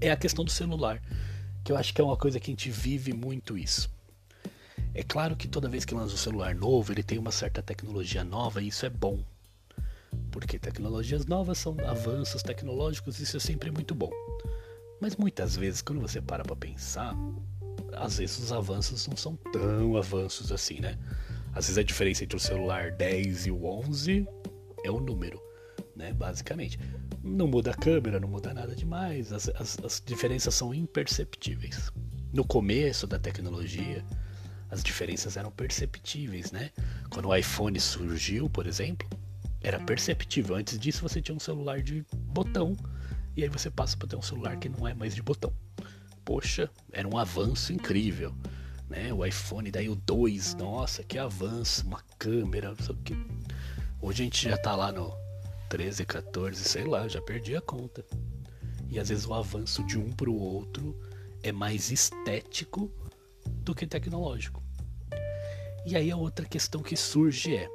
é 0.00 0.10
a 0.10 0.16
questão 0.16 0.46
do 0.46 0.50
celular, 0.50 0.98
que 1.62 1.70
eu 1.70 1.76
acho 1.76 1.92
que 1.92 2.00
é 2.00 2.04
uma 2.04 2.16
coisa 2.16 2.40
que 2.40 2.50
a 2.50 2.52
gente 2.52 2.70
vive 2.70 3.12
muito 3.12 3.58
isso. 3.58 3.90
É 4.94 5.02
claro 5.02 5.36
que 5.36 5.46
toda 5.46 5.68
vez 5.68 5.84
que 5.84 5.94
lança 5.94 6.14
um 6.14 6.16
celular 6.16 6.54
novo, 6.54 6.90
ele 6.90 7.02
tem 7.02 7.18
uma 7.18 7.30
certa 7.30 7.62
tecnologia 7.62 8.24
nova 8.24 8.62
e 8.62 8.68
isso 8.68 8.86
é 8.86 8.88
bom. 8.88 9.22
Porque 10.30 10.58
tecnologias 10.58 11.26
novas 11.26 11.58
são 11.58 11.76
avanços 11.86 12.42
tecnológicos, 12.42 13.20
isso 13.20 13.36
é 13.36 13.40
sempre 13.40 13.70
muito 13.70 13.94
bom. 13.94 14.10
Mas 15.02 15.16
muitas 15.16 15.54
vezes, 15.54 15.82
quando 15.82 16.00
você 16.00 16.18
para 16.22 16.42
para 16.42 16.56
pensar, 16.56 17.14
às 17.92 18.16
vezes 18.16 18.38
os 18.38 18.52
avanços 18.52 19.06
não 19.06 19.18
são 19.18 19.36
tão 19.52 19.98
avanços 19.98 20.50
assim, 20.50 20.80
né? 20.80 20.98
Às 21.56 21.68
vezes 21.68 21.78
a 21.78 21.82
diferença 21.82 22.22
entre 22.22 22.36
o 22.36 22.40
celular 22.40 22.92
10 22.92 23.46
e 23.46 23.50
o 23.50 23.64
11 23.64 24.28
é 24.84 24.90
o 24.90 25.00
número, 25.00 25.40
né? 25.96 26.12
Basicamente. 26.12 26.78
Não 27.22 27.48
muda 27.48 27.70
a 27.70 27.74
câmera, 27.74 28.20
não 28.20 28.28
muda 28.28 28.52
nada 28.52 28.76
demais. 28.76 29.32
As, 29.32 29.48
as, 29.48 29.78
as 29.82 30.02
diferenças 30.04 30.54
são 30.54 30.74
imperceptíveis. 30.74 31.90
No 32.30 32.44
começo 32.44 33.06
da 33.06 33.18
tecnologia, 33.18 34.04
as 34.70 34.82
diferenças 34.82 35.38
eram 35.38 35.50
perceptíveis, 35.50 36.52
né? 36.52 36.70
Quando 37.08 37.28
o 37.28 37.34
iPhone 37.34 37.80
surgiu, 37.80 38.50
por 38.50 38.66
exemplo, 38.66 39.08
era 39.62 39.80
perceptível. 39.80 40.56
Antes 40.56 40.78
disso, 40.78 41.00
você 41.00 41.22
tinha 41.22 41.34
um 41.34 41.40
celular 41.40 41.80
de 41.80 42.04
botão 42.12 42.76
e 43.34 43.42
aí 43.42 43.48
você 43.48 43.70
passa 43.70 43.96
para 43.96 44.08
ter 44.08 44.16
um 44.16 44.22
celular 44.22 44.58
que 44.58 44.68
não 44.68 44.86
é 44.86 44.92
mais 44.92 45.14
de 45.14 45.22
botão. 45.22 45.54
Poxa, 46.22 46.68
era 46.92 47.08
um 47.08 47.16
avanço 47.16 47.72
incrível 47.72 48.34
né? 48.88 49.12
O 49.12 49.24
iPhone, 49.24 49.70
daí 49.70 49.88
o 49.88 49.96
2, 49.96 50.54
nossa, 50.54 51.02
que 51.02 51.18
avanço, 51.18 51.86
uma 51.86 52.02
câmera, 52.18 52.72
o 52.72 52.96
que. 52.96 53.14
Hoje 54.00 54.22
a 54.22 54.24
gente 54.24 54.48
já 54.48 54.56
tá 54.56 54.76
lá 54.76 54.92
no 54.92 55.12
13, 55.68 56.04
14, 56.04 56.62
sei 56.62 56.84
lá, 56.84 57.08
já 57.08 57.20
perdi 57.20 57.56
a 57.56 57.60
conta. 57.60 58.04
E 58.88 58.98
às 58.98 59.08
vezes 59.08 59.26
o 59.26 59.34
avanço 59.34 59.82
de 59.84 59.98
um 59.98 60.12
para 60.12 60.30
o 60.30 60.38
outro 60.38 60.96
é 61.42 61.50
mais 61.50 61.90
estético 61.90 62.90
do 63.46 63.74
que 63.74 63.86
tecnológico. 63.86 64.62
E 65.84 65.96
aí 65.96 66.10
a 66.10 66.16
outra 66.16 66.46
questão 66.46 66.82
que 66.82 66.96
surge 66.96 67.56
é: 67.56 67.68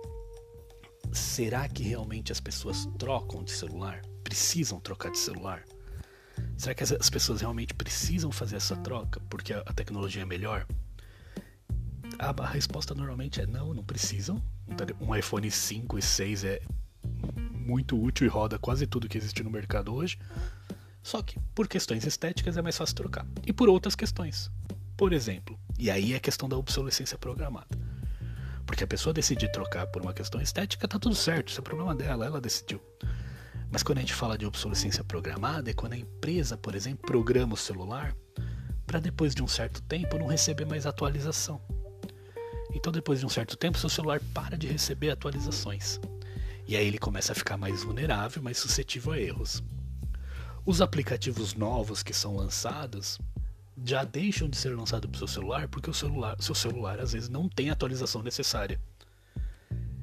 será 1.11 1.67
que 1.67 1.83
realmente 1.83 2.31
as 2.31 2.39
pessoas 2.39 2.85
trocam 2.97 3.43
de 3.43 3.51
celular? 3.51 4.01
Precisam 4.23 4.79
trocar 4.79 5.11
de 5.11 5.17
celular? 5.17 5.63
Será 6.57 6.73
que 6.73 6.83
as 6.83 7.09
pessoas 7.09 7.41
realmente 7.41 7.73
precisam 7.73 8.31
fazer 8.31 8.57
essa 8.57 8.75
troca 8.77 9.19
porque 9.29 9.53
a 9.53 9.73
tecnologia 9.73 10.21
é 10.21 10.25
melhor? 10.25 10.65
A, 12.21 12.45
resposta 12.45 12.93
normalmente 12.93 13.41
é 13.41 13.47
não, 13.47 13.73
não 13.73 13.83
precisam. 13.83 14.39
Um 14.99 15.15
iPhone 15.15 15.49
5 15.49 15.97
e 15.97 16.01
6 16.03 16.43
é 16.43 16.61
muito 17.51 17.99
útil 17.99 18.27
e 18.27 18.29
roda 18.29 18.59
quase 18.59 18.85
tudo 18.85 19.09
que 19.09 19.17
existe 19.17 19.41
no 19.41 19.49
mercado 19.49 19.91
hoje. 19.91 20.19
Só 21.01 21.23
que 21.23 21.39
por 21.55 21.67
questões 21.67 22.05
estéticas 22.05 22.57
é 22.57 22.61
mais 22.61 22.77
fácil 22.77 22.95
trocar. 22.95 23.25
E 23.43 23.51
por 23.51 23.69
outras 23.69 23.95
questões. 23.95 24.51
Por 24.95 25.13
exemplo, 25.13 25.59
e 25.79 25.89
aí 25.89 26.13
é 26.13 26.17
a 26.17 26.19
questão 26.19 26.47
da 26.47 26.55
obsolescência 26.55 27.17
programada. 27.17 27.75
Porque 28.67 28.83
a 28.83 28.87
pessoa 28.87 29.11
decidir 29.11 29.51
trocar 29.51 29.87
por 29.87 30.03
uma 30.03 30.13
questão 30.13 30.39
estética, 30.39 30.87
tá 30.87 30.99
tudo 30.99 31.15
certo, 31.15 31.49
isso 31.49 31.59
é 31.59 31.63
problema 31.63 31.95
dela, 31.95 32.27
ela 32.27 32.39
decidiu. 32.39 32.79
Mas 33.71 33.81
quando 33.81 33.97
a 33.97 34.01
gente 34.01 34.13
fala 34.13 34.37
de 34.37 34.45
obsolescência 34.45 35.03
programada, 35.03 35.71
é 35.71 35.73
quando 35.73 35.93
a 35.93 35.97
empresa, 35.97 36.55
por 36.55 36.75
exemplo, 36.75 37.07
programa 37.07 37.55
o 37.55 37.57
celular 37.57 38.15
para 38.85 38.99
depois 38.99 39.33
de 39.33 39.41
um 39.41 39.47
certo 39.47 39.81
tempo 39.81 40.19
não 40.19 40.27
receber 40.27 40.65
mais 40.65 40.85
atualização. 40.85 41.59
Então, 42.73 42.91
depois 42.91 43.19
de 43.19 43.25
um 43.25 43.29
certo 43.29 43.57
tempo, 43.57 43.77
seu 43.77 43.89
celular 43.89 44.21
para 44.33 44.57
de 44.57 44.67
receber 44.67 45.11
atualizações. 45.11 45.99
E 46.67 46.75
aí 46.75 46.87
ele 46.87 46.97
começa 46.97 47.33
a 47.33 47.35
ficar 47.35 47.57
mais 47.57 47.83
vulnerável, 47.83 48.41
mais 48.41 48.57
suscetível 48.57 49.11
a 49.11 49.19
erros. 49.19 49.61
Os 50.65 50.81
aplicativos 50.81 51.53
novos 51.53 52.03
que 52.03 52.13
são 52.13 52.35
lançados 52.35 53.19
já 53.83 54.03
deixam 54.03 54.47
de 54.47 54.55
ser 54.55 54.75
lançados 54.75 55.09
para 55.09 55.15
o 55.15 55.19
seu 55.19 55.27
celular 55.27 55.67
porque 55.67 55.89
o 55.89 55.93
celular, 55.93 56.35
seu 56.39 56.53
celular 56.53 56.99
às 56.99 57.13
vezes 57.13 57.29
não 57.29 57.49
tem 57.49 57.69
a 57.69 57.73
atualização 57.73 58.21
necessária. 58.21 58.79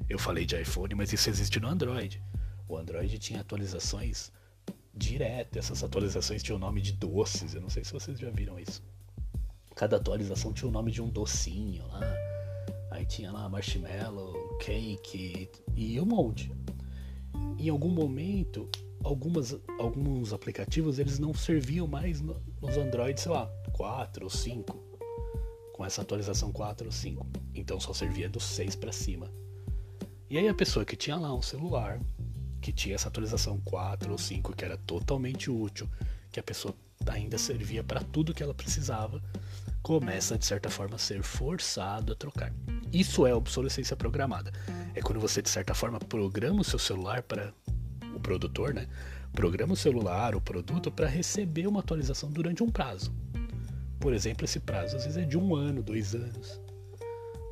Eu 0.09 0.19
falei 0.19 0.45
de 0.45 0.59
iPhone, 0.59 0.95
mas 0.95 1.13
isso 1.13 1.29
existe 1.29 1.59
no 1.59 1.67
Android. 1.67 2.21
O 2.67 2.75
Android 2.77 3.17
tinha 3.19 3.41
atualizações 3.41 4.31
direto. 4.93 5.57
Essas 5.57 5.83
atualizações 5.83 6.43
tinham 6.43 6.57
o 6.57 6.59
nome 6.59 6.81
de 6.81 6.91
doces. 6.93 7.53
Eu 7.53 7.61
não 7.61 7.69
sei 7.69 7.83
se 7.83 7.93
vocês 7.93 8.19
já 8.19 8.29
viram 8.29 8.59
isso. 8.59 8.83
Cada 9.75 9.95
atualização 9.95 10.51
tinha 10.51 10.67
o 10.67 10.71
nome 10.71 10.91
de 10.91 11.01
um 11.01 11.09
docinho 11.09 11.87
lá. 11.87 12.28
Aí 12.99 13.05
tinha 13.05 13.31
lá 13.31 13.47
marshmallow, 13.47 14.57
cake 14.57 15.49
e 15.73 16.01
um 16.01 16.05
monte. 16.05 16.51
Em 17.57 17.69
algum 17.69 17.87
momento, 17.87 18.69
algumas, 19.01 19.57
alguns 19.79 20.33
aplicativos 20.33 20.99
eles 20.99 21.17
não 21.17 21.33
serviam 21.33 21.87
mais 21.87 22.19
no, 22.19 22.43
nos 22.61 22.75
Android, 22.75 23.17
sei 23.17 23.31
lá, 23.31 23.49
4 23.71 24.25
ou 24.25 24.29
5. 24.29 24.77
Com 25.71 25.85
essa 25.85 26.01
atualização 26.01 26.51
4 26.51 26.87
ou 26.87 26.91
5. 26.91 27.25
Então 27.55 27.79
só 27.79 27.93
servia 27.93 28.27
do 28.27 28.41
6 28.41 28.75
para 28.75 28.91
cima. 28.91 29.31
E 30.29 30.37
aí 30.37 30.49
a 30.49 30.53
pessoa 30.53 30.83
que 30.83 30.97
tinha 30.97 31.15
lá 31.15 31.33
um 31.33 31.41
celular 31.41 32.01
que 32.61 32.73
tinha 32.73 32.95
essa 32.95 33.07
atualização 33.07 33.61
4 33.63 34.11
ou 34.11 34.17
5 34.17 34.53
que 34.53 34.65
era 34.65 34.75
totalmente 34.75 35.49
útil, 35.49 35.89
que 36.33 36.39
a 36.41 36.43
pessoa 36.43 36.75
ainda 37.07 37.37
servia 37.37 37.81
para 37.81 38.03
tudo 38.03 38.33
que 38.33 38.43
ela 38.43 38.53
precisava, 38.53 39.23
começa 39.81 40.37
de 40.37 40.45
certa 40.45 40.69
forma 40.69 40.97
a 40.97 40.99
ser 40.99 41.23
forçado 41.23 42.11
a 42.11 42.15
trocar. 42.17 42.51
Isso 42.91 43.25
é 43.25 43.33
obsolescência 43.33 43.95
programada. 43.95 44.51
É 44.95 45.01
quando 45.01 45.19
você 45.19 45.41
de 45.41 45.49
certa 45.49 45.73
forma 45.73 45.99
programa 45.99 46.61
o 46.61 46.63
seu 46.63 46.79
celular 46.79 47.21
para 47.21 47.53
o 48.15 48.19
produtor, 48.19 48.73
né? 48.73 48.87
Programa 49.33 49.73
o 49.73 49.77
celular, 49.77 50.35
o 50.35 50.41
produto 50.41 50.91
para 50.91 51.07
receber 51.07 51.67
uma 51.67 51.79
atualização 51.81 52.29
durante 52.31 52.63
um 52.63 52.69
prazo. 52.69 53.13
Por 53.99 54.13
exemplo, 54.13 54.45
esse 54.45 54.59
prazo 54.59 54.95
às 54.95 55.03
vezes 55.03 55.17
é 55.17 55.25
de 55.25 55.37
um 55.37 55.55
ano, 55.55 55.83
dois 55.83 56.15
anos, 56.15 56.59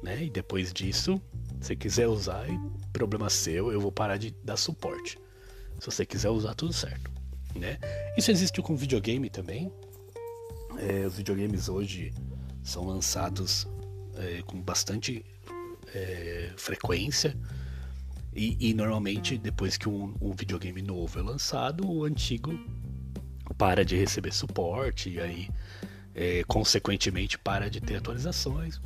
né? 0.01 0.23
E 0.23 0.29
depois 0.29 0.73
disso 0.73 1.21
se 1.59 1.75
quiser 1.75 2.07
usar, 2.07 2.45
problema 2.93 3.29
seu, 3.29 3.71
eu 3.71 3.81
vou 3.81 3.91
parar 3.91 4.17
de 4.17 4.31
dar 4.43 4.57
suporte. 4.57 5.19
Se 5.79 5.85
você 5.85 6.05
quiser 6.05 6.29
usar, 6.29 6.53
tudo 6.53 6.73
certo. 6.73 7.11
Né? 7.55 7.79
Isso 8.17 8.31
existe 8.31 8.61
com 8.61 8.75
videogame 8.75 9.29
também. 9.29 9.71
É, 10.77 11.05
os 11.05 11.17
videogames 11.17 11.69
hoje 11.69 12.13
são 12.63 12.85
lançados 12.85 13.67
é, 14.17 14.41
com 14.43 14.61
bastante 14.61 15.25
é, 15.93 16.51
frequência. 16.57 17.37
E, 18.33 18.69
e, 18.69 18.73
normalmente, 18.73 19.37
depois 19.37 19.77
que 19.77 19.89
um, 19.89 20.13
um, 20.21 20.31
videogame 20.31 20.81
novo 20.81 21.17
é 21.17 21.21
lançado, 21.23 21.89
o 21.89 22.03
antigo 22.03 22.53
para 23.57 23.83
de 23.83 23.95
receber 23.95 24.31
suporte 24.31 25.09
e 25.09 25.19
aí, 25.19 25.49
é, 26.13 26.43
consequentemente, 26.47 27.37
para 27.37 27.69
de 27.69 27.81
ter 27.81 27.95
atualizações 27.95 28.79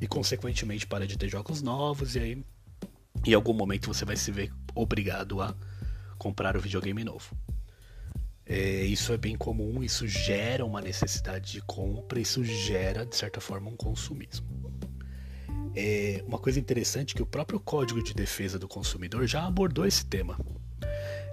e 0.00 0.06
consequentemente 0.06 0.86
para 0.86 1.06
de 1.06 1.18
ter 1.18 1.28
jogos 1.28 1.60
novos 1.62 2.16
e 2.16 2.20
aí 2.20 2.44
em 3.26 3.34
algum 3.34 3.52
momento 3.52 3.92
você 3.92 4.04
vai 4.04 4.16
se 4.16 4.30
ver 4.30 4.50
obrigado 4.74 5.42
a 5.42 5.54
comprar 6.16 6.56
o 6.56 6.60
videogame 6.60 7.04
novo. 7.04 7.36
É, 8.52 8.82
isso 8.82 9.12
é 9.12 9.16
bem 9.16 9.36
comum, 9.36 9.80
isso 9.80 10.08
gera 10.08 10.66
uma 10.66 10.80
necessidade 10.80 11.52
de 11.52 11.60
compra, 11.60 12.18
isso 12.18 12.42
gera 12.42 13.06
de 13.06 13.14
certa 13.14 13.40
forma 13.40 13.70
um 13.70 13.76
consumismo. 13.76 14.44
É 15.76 16.24
uma 16.26 16.36
coisa 16.36 16.58
interessante 16.58 17.14
que 17.14 17.22
o 17.22 17.26
próprio 17.26 17.60
Código 17.60 18.02
de 18.02 18.12
Defesa 18.12 18.58
do 18.58 18.66
Consumidor 18.66 19.24
já 19.28 19.46
abordou 19.46 19.86
esse 19.86 20.04
tema. 20.04 20.36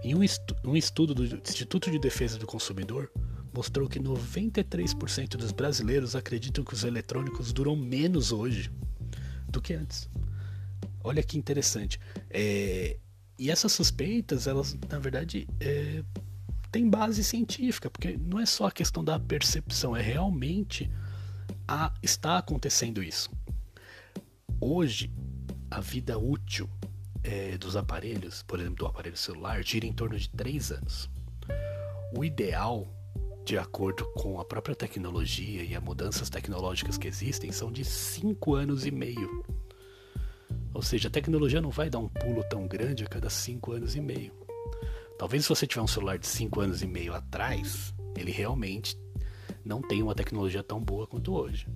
Em 0.04 0.14
um, 0.14 0.24
estu 0.24 0.56
um 0.64 0.76
estudo 0.76 1.16
do 1.16 1.26
Instituto 1.26 1.90
de 1.90 1.98
Defesa 1.98 2.38
do 2.38 2.46
Consumidor, 2.46 3.12
mostrou 3.52 3.90
que 3.90 4.00
93% 4.00 5.38
dos 5.38 5.52
brasileiros 5.52 6.16
acreditam 6.16 6.64
que 6.64 6.76
os 6.76 6.84
eletrônicos 6.84 7.52
duram 7.52 7.76
menos 7.76 8.32
hoje 8.32 8.70
do 9.50 9.60
que 9.60 9.74
antes. 9.74 10.08
Olha 11.04 11.24
que 11.24 11.36
interessante. 11.36 12.00
É, 12.30 12.98
e 13.40 13.50
essas 13.50 13.72
suspeitas, 13.72 14.46
elas, 14.46 14.78
na 14.88 15.00
verdade, 15.00 15.48
é, 15.60 16.04
têm 16.78 16.88
base 16.88 17.24
científica, 17.24 17.90
porque 17.90 18.16
não 18.18 18.40
é 18.40 18.46
só 18.46 18.68
a 18.68 18.72
questão 18.72 19.04
da 19.04 19.20
percepção, 19.20 19.98
é 19.98 20.02
realmente 20.02 20.92
a, 21.68 21.92
está 22.04 22.38
acontecendo 22.38 23.02
isso. 23.02 23.32
Hoje, 24.62 25.12
a 25.72 25.82
vida 25.82 26.20
útil 26.20 26.70
é, 27.24 27.58
dos 27.58 27.76
aparelhos, 27.76 28.44
por 28.44 28.60
exemplo, 28.60 28.78
do 28.78 28.86
aparelho 28.86 29.18
celular, 29.18 29.64
gira 29.64 29.88
em 29.88 29.94
torno 29.94 30.20
de 30.20 30.30
3 30.30 30.72
anos. 30.72 31.10
O 32.16 32.24
ideal 32.24 32.88
de 33.44 33.58
acordo 33.58 34.06
com 34.14 34.40
a 34.40 34.46
própria 34.46 34.76
tecnologia 34.76 35.64
e 35.64 35.74
as 35.74 35.82
mudanças 35.82 36.30
tecnológicas 36.30 36.98
que 36.98 37.08
existem, 37.08 37.50
são 37.50 37.72
de 37.72 37.86
5 37.86 38.54
anos 38.54 38.86
e 38.86 38.92
meio. 38.92 39.44
Ou 40.74 40.82
seja, 40.82 41.08
a 41.08 41.12
tecnologia 41.12 41.62
não 41.62 41.70
vai 41.70 41.90
dar 41.90 42.00
um 42.00 42.10
pulo 42.10 42.44
tão 42.50 42.68
grande 42.68 43.06
a 43.06 43.08
cada 43.08 43.30
5 43.30 43.72
anos 43.72 43.96
e 43.96 44.02
meio. 44.02 44.47
Talvez 45.18 45.44
se 45.44 45.50
você 45.50 45.66
tiver 45.66 45.82
um 45.82 45.88
celular 45.88 46.20
de 46.20 46.28
5 46.28 46.62
anos 46.62 46.82
e 46.82 46.88
meio 46.88 47.14
atrás, 47.14 47.94
ele 48.16 48.32
realmente 48.32 48.98
não 49.66 49.82
tenha 49.82 50.04
uma 50.04 50.14
tecnologia 50.14 50.62
tão 50.62 50.80
boa 50.80 51.08
quanto 51.08 51.34
hoje. 51.34 51.68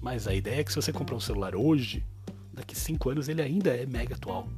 Mas 0.00 0.28
a 0.28 0.34
ideia 0.34 0.60
é 0.60 0.64
que 0.64 0.70
se 0.70 0.76
você 0.76 0.92
comprar 0.92 1.16
um 1.16 1.20
celular 1.20 1.56
hoje, 1.56 2.04
daqui 2.52 2.76
5 2.76 3.10
anos 3.10 3.28
ele 3.28 3.42
ainda 3.42 3.70
é 3.76 3.84
mega 3.84 4.14
atual. 4.14 4.48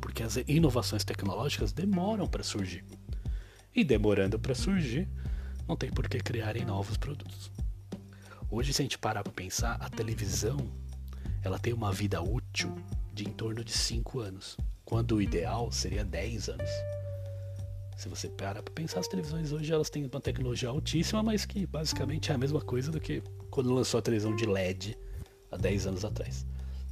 Porque 0.00 0.22
as 0.22 0.36
inovações 0.48 1.04
tecnológicas 1.04 1.72
demoram 1.72 2.26
para 2.26 2.42
surgir. 2.42 2.84
E 3.74 3.84
demorando 3.84 4.38
para 4.38 4.54
surgir, 4.54 5.08
não 5.68 5.76
tem 5.76 5.90
por 5.90 6.08
que 6.08 6.18
criarem 6.18 6.64
novos 6.64 6.96
produtos. 6.96 7.52
Hoje, 8.50 8.72
se 8.72 8.82
a 8.82 8.84
gente 8.84 8.98
parar 8.98 9.22
para 9.22 9.32
pensar, 9.32 9.76
a 9.80 9.88
televisão 9.88 10.56
ela 11.42 11.58
tem 11.58 11.72
uma 11.72 11.92
vida 11.92 12.20
útil 12.20 12.74
de 13.12 13.24
em 13.24 13.32
torno 13.32 13.62
de 13.62 13.72
5 13.72 14.20
anos, 14.20 14.56
quando 14.84 15.16
o 15.16 15.22
ideal 15.22 15.70
seria 15.70 16.04
10 16.04 16.48
anos. 16.48 16.70
Se 18.00 18.08
você 18.08 18.30
parar 18.30 18.62
para 18.62 18.72
pensar, 18.72 19.00
as 19.00 19.08
televisões 19.08 19.52
hoje 19.52 19.70
elas 19.70 19.90
têm 19.90 20.06
uma 20.06 20.20
tecnologia 20.22 20.70
altíssima, 20.70 21.22
mas 21.22 21.44
que 21.44 21.66
basicamente 21.66 22.32
é 22.32 22.34
a 22.34 22.38
mesma 22.38 22.62
coisa 22.62 22.90
do 22.90 22.98
que 22.98 23.22
quando 23.50 23.74
lançou 23.74 23.98
a 23.98 24.02
televisão 24.02 24.34
de 24.34 24.46
LED 24.46 24.96
há 25.52 25.58
10 25.58 25.86
anos 25.86 26.02
atrás. 26.02 26.46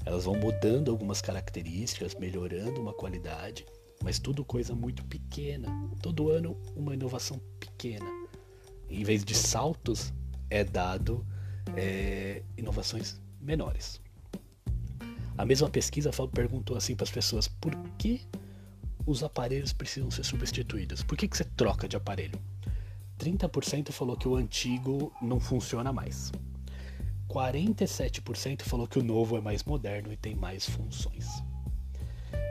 Elas 0.04 0.26
vão 0.26 0.34
mudando 0.34 0.90
algumas 0.90 1.22
características, 1.22 2.14
melhorando 2.14 2.78
uma 2.78 2.92
qualidade, 2.92 3.64
mas 4.04 4.18
tudo 4.18 4.44
coisa 4.44 4.74
muito 4.74 5.02
pequena. 5.06 5.66
Todo 6.02 6.28
ano 6.28 6.60
uma 6.76 6.92
inovação 6.92 7.40
pequena 7.58 8.04
em 8.90 9.02
vez 9.02 9.24
de 9.24 9.34
saltos, 9.34 10.12
é 10.50 10.62
dado 10.62 11.26
é, 11.74 12.42
inovações 12.54 13.18
menores. 13.40 13.98
A 15.38 15.46
mesma 15.46 15.70
pesquisa 15.70 16.10
perguntou 16.34 16.76
assim 16.76 16.94
para 16.94 17.04
as 17.04 17.10
pessoas 17.10 17.48
por 17.48 17.74
que 17.96 18.20
os 19.08 19.22
aparelhos 19.22 19.72
precisam 19.72 20.10
ser 20.10 20.22
substituídos. 20.22 21.02
Por 21.02 21.16
que, 21.16 21.26
que 21.26 21.36
você 21.36 21.44
troca 21.44 21.88
de 21.88 21.96
aparelho? 21.96 22.38
30% 23.18 23.90
falou 23.90 24.16
que 24.16 24.28
o 24.28 24.36
antigo 24.36 25.10
não 25.22 25.40
funciona 25.40 25.92
mais. 25.92 26.30
47% 27.28 28.62
falou 28.62 28.86
que 28.86 28.98
o 28.98 29.02
novo 29.02 29.36
é 29.36 29.40
mais 29.40 29.64
moderno 29.64 30.12
e 30.12 30.16
tem 30.16 30.34
mais 30.34 30.68
funções. 30.68 31.26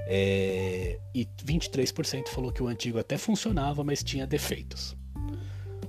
É, 0.09 0.99
e 1.13 1.25
23% 1.45 2.29
falou 2.29 2.51
que 2.51 2.63
o 2.63 2.67
antigo 2.67 2.97
até 2.97 3.17
funcionava, 3.17 3.83
mas 3.83 4.03
tinha 4.03 4.25
defeitos. 4.25 4.95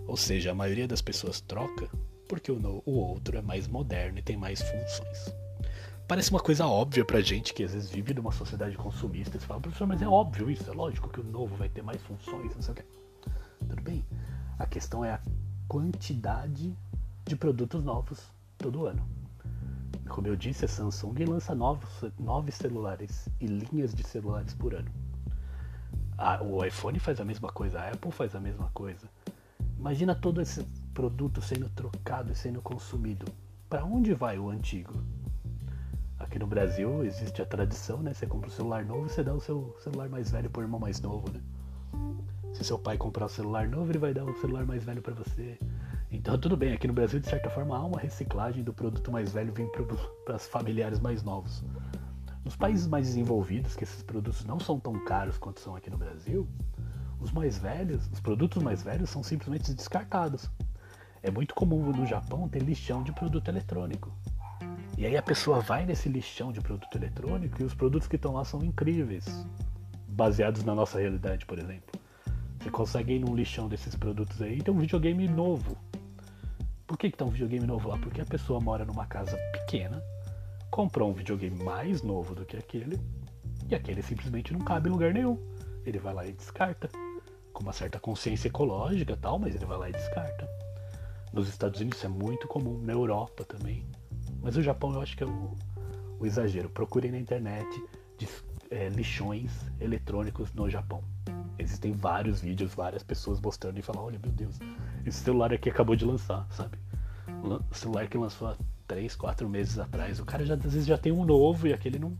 Ou 0.06 0.16
seja, 0.16 0.50
a 0.50 0.54
maioria 0.54 0.86
das 0.86 1.00
pessoas 1.00 1.40
troca 1.40 1.88
porque 2.28 2.52
o, 2.52 2.82
o 2.84 2.92
outro 2.92 3.38
é 3.38 3.42
mais 3.42 3.66
moderno 3.66 4.18
e 4.18 4.22
tem 4.22 4.36
mais 4.36 4.60
funções. 4.60 5.34
Parece 6.08 6.30
uma 6.30 6.40
coisa 6.40 6.66
óbvia 6.66 7.04
pra 7.04 7.20
gente 7.20 7.52
que 7.52 7.62
às 7.62 7.74
vezes 7.74 7.90
vive 7.90 8.14
numa 8.14 8.32
sociedade 8.32 8.74
consumista. 8.76 9.38
Você 9.38 9.46
fala, 9.46 9.60
professor, 9.60 9.86
mas 9.86 10.00
é 10.00 10.08
óbvio 10.08 10.50
isso, 10.50 10.68
é 10.68 10.72
lógico 10.72 11.10
que 11.10 11.20
o 11.20 11.24
novo 11.24 11.54
vai 11.54 11.68
ter 11.68 11.82
mais 11.82 12.00
funções, 12.02 12.54
não 12.54 12.62
sei 12.62 12.72
o 12.72 12.76
quê. 12.76 12.84
Tudo 13.68 13.82
bem. 13.82 14.04
A 14.58 14.66
questão 14.66 15.04
é 15.04 15.12
a 15.12 15.20
quantidade 15.68 16.74
de 17.26 17.36
produtos 17.36 17.84
novos 17.84 18.26
todo 18.56 18.86
ano. 18.86 19.06
Como 20.08 20.26
eu 20.26 20.34
disse, 20.34 20.64
a 20.64 20.68
Samsung 20.68 21.26
lança 21.26 21.54
novos, 21.54 22.10
novos 22.18 22.54
celulares 22.54 23.28
e 23.38 23.46
linhas 23.46 23.94
de 23.94 24.02
celulares 24.02 24.54
por 24.54 24.74
ano. 24.74 24.90
A, 26.16 26.42
o 26.42 26.64
iPhone 26.64 26.98
faz 26.98 27.20
a 27.20 27.24
mesma 27.24 27.52
coisa, 27.52 27.80
a 27.80 27.90
Apple 27.90 28.10
faz 28.10 28.34
a 28.34 28.40
mesma 28.40 28.70
coisa. 28.72 29.06
Imagina 29.78 30.14
todo 30.14 30.40
esse 30.40 30.64
produto 30.94 31.42
sendo 31.42 31.68
trocado 31.68 32.32
e 32.32 32.34
sendo 32.34 32.62
consumido. 32.62 33.26
Para 33.68 33.84
onde 33.84 34.14
vai 34.14 34.38
o 34.38 34.48
antigo? 34.48 34.94
Aqui 36.18 36.38
no 36.38 36.46
Brasil 36.46 37.04
existe 37.04 37.40
a 37.40 37.46
tradição, 37.46 38.02
né? 38.02 38.12
Você 38.12 38.26
compra 38.26 38.48
um 38.48 38.52
celular 38.52 38.84
novo, 38.84 39.08
você 39.08 39.22
dá 39.22 39.32
o 39.32 39.40
seu 39.40 39.76
celular 39.82 40.08
mais 40.08 40.30
velho 40.30 40.50
pro 40.50 40.62
irmão 40.62 40.80
mais 40.80 41.00
novo, 41.00 41.30
né? 41.30 41.40
Se 42.52 42.64
seu 42.64 42.78
pai 42.78 42.98
comprar 42.98 43.26
um 43.26 43.28
celular 43.28 43.68
novo, 43.68 43.90
ele 43.90 43.98
vai 43.98 44.12
dar 44.12 44.24
o 44.24 44.30
um 44.30 44.36
celular 44.36 44.66
mais 44.66 44.82
velho 44.82 45.00
para 45.00 45.14
você. 45.14 45.58
Então 46.10 46.36
tudo 46.36 46.56
bem, 46.56 46.72
aqui 46.72 46.88
no 46.88 46.92
Brasil 46.92 47.20
de 47.20 47.28
certa 47.28 47.48
forma 47.48 47.76
há 47.76 47.84
uma 47.84 48.00
reciclagem 48.00 48.64
do 48.64 48.72
produto 48.72 49.12
mais 49.12 49.32
velho 49.32 49.52
vir 49.52 49.70
para 50.24 50.36
os 50.36 50.46
familiares 50.46 50.98
mais 50.98 51.22
novos. 51.22 51.62
Nos 52.44 52.56
países 52.56 52.86
mais 52.86 53.06
desenvolvidos, 53.06 53.76
que 53.76 53.84
esses 53.84 54.02
produtos 54.02 54.44
não 54.44 54.58
são 54.58 54.80
tão 54.80 55.04
caros 55.04 55.38
quanto 55.38 55.60
são 55.60 55.76
aqui 55.76 55.88
no 55.88 55.98
Brasil, 55.98 56.48
os 57.20 57.30
mais 57.30 57.58
velhos, 57.58 58.08
os 58.12 58.20
produtos 58.20 58.62
mais 58.62 58.82
velhos 58.82 59.10
são 59.10 59.22
simplesmente 59.22 59.72
descartados. 59.72 60.50
É 61.22 61.30
muito 61.30 61.54
comum 61.54 61.92
no 61.92 62.06
Japão 62.06 62.48
ter 62.48 62.60
lixão 62.60 63.02
de 63.02 63.12
produto 63.12 63.48
eletrônico. 63.48 64.10
E 64.98 65.06
aí 65.06 65.16
a 65.16 65.22
pessoa 65.22 65.60
vai 65.60 65.86
nesse 65.86 66.08
lixão 66.08 66.50
de 66.50 66.60
produto 66.60 66.92
eletrônico 66.98 67.62
e 67.62 67.64
os 67.64 67.72
produtos 67.72 68.08
que 68.08 68.16
estão 68.16 68.32
lá 68.32 68.44
são 68.44 68.64
incríveis, 68.64 69.24
baseados 70.08 70.64
na 70.64 70.74
nossa 70.74 70.98
realidade, 70.98 71.46
por 71.46 71.56
exemplo. 71.56 72.00
Você 72.58 72.68
consegue 72.68 73.12
ir 73.12 73.20
num 73.20 73.32
lixão 73.32 73.68
desses 73.68 73.94
produtos 73.94 74.42
aí 74.42 74.58
e 74.58 74.60
tem 74.60 74.74
um 74.74 74.78
videogame 74.78 75.28
novo. 75.28 75.78
Por 76.84 76.98
que, 76.98 77.12
que 77.12 77.16
tá 77.16 77.24
um 77.24 77.30
videogame 77.30 77.64
novo 77.64 77.88
lá? 77.88 77.96
Porque 77.96 78.20
a 78.20 78.26
pessoa 78.26 78.58
mora 78.58 78.84
numa 78.84 79.06
casa 79.06 79.36
pequena, 79.52 80.02
comprou 80.68 81.08
um 81.08 81.14
videogame 81.14 81.62
mais 81.62 82.02
novo 82.02 82.34
do 82.34 82.44
que 82.44 82.56
aquele, 82.56 82.98
e 83.70 83.76
aquele 83.76 84.02
simplesmente 84.02 84.52
não 84.52 84.62
cabe 84.62 84.88
em 84.88 84.92
lugar 84.92 85.14
nenhum. 85.14 85.38
Ele 85.86 86.00
vai 86.00 86.12
lá 86.12 86.26
e 86.26 86.32
descarta. 86.32 86.90
Com 87.52 87.62
uma 87.62 87.72
certa 87.72 88.00
consciência 88.00 88.48
ecológica 88.48 89.16
tal, 89.16 89.38
mas 89.38 89.54
ele 89.54 89.64
vai 89.64 89.78
lá 89.78 89.88
e 89.88 89.92
descarta. 89.92 90.50
Nos 91.32 91.48
Estados 91.48 91.80
Unidos 91.80 91.98
isso 91.98 92.06
é 92.06 92.08
muito 92.08 92.48
comum, 92.48 92.82
na 92.82 92.94
Europa 92.94 93.44
também. 93.44 93.86
Mas 94.42 94.56
o 94.56 94.62
Japão 94.62 94.92
eu 94.94 95.00
acho 95.00 95.16
que 95.16 95.22
é 95.22 95.26
o, 95.26 95.56
o 96.18 96.26
exagero. 96.26 96.68
Procurem 96.70 97.10
na 97.10 97.18
internet 97.18 97.68
é, 98.70 98.88
lixões 98.88 99.52
eletrônicos 99.80 100.52
no 100.52 100.68
Japão. 100.68 101.02
Existem 101.58 101.92
vários 101.92 102.40
vídeos, 102.40 102.74
várias 102.74 103.02
pessoas 103.02 103.40
mostrando 103.40 103.78
e 103.78 103.82
falando, 103.82 104.04
olha 104.04 104.18
meu 104.22 104.30
Deus, 104.30 104.58
esse 105.04 105.18
celular 105.18 105.52
aqui 105.52 105.68
acabou 105.68 105.96
de 105.96 106.04
lançar, 106.04 106.46
sabe? 106.50 106.78
O 107.70 107.74
celular 107.74 108.08
que 108.08 108.16
lançou 108.16 108.48
há 108.48 108.56
3, 108.86 109.14
4 109.16 109.48
meses 109.48 109.78
atrás. 109.78 110.20
O 110.20 110.24
cara 110.24 110.44
já, 110.44 110.54
às 110.54 110.62
vezes 110.62 110.86
já 110.86 110.96
tem 110.96 111.12
um 111.12 111.24
novo 111.24 111.66
e 111.66 111.72
aquele 111.72 111.98
não, 111.98 112.16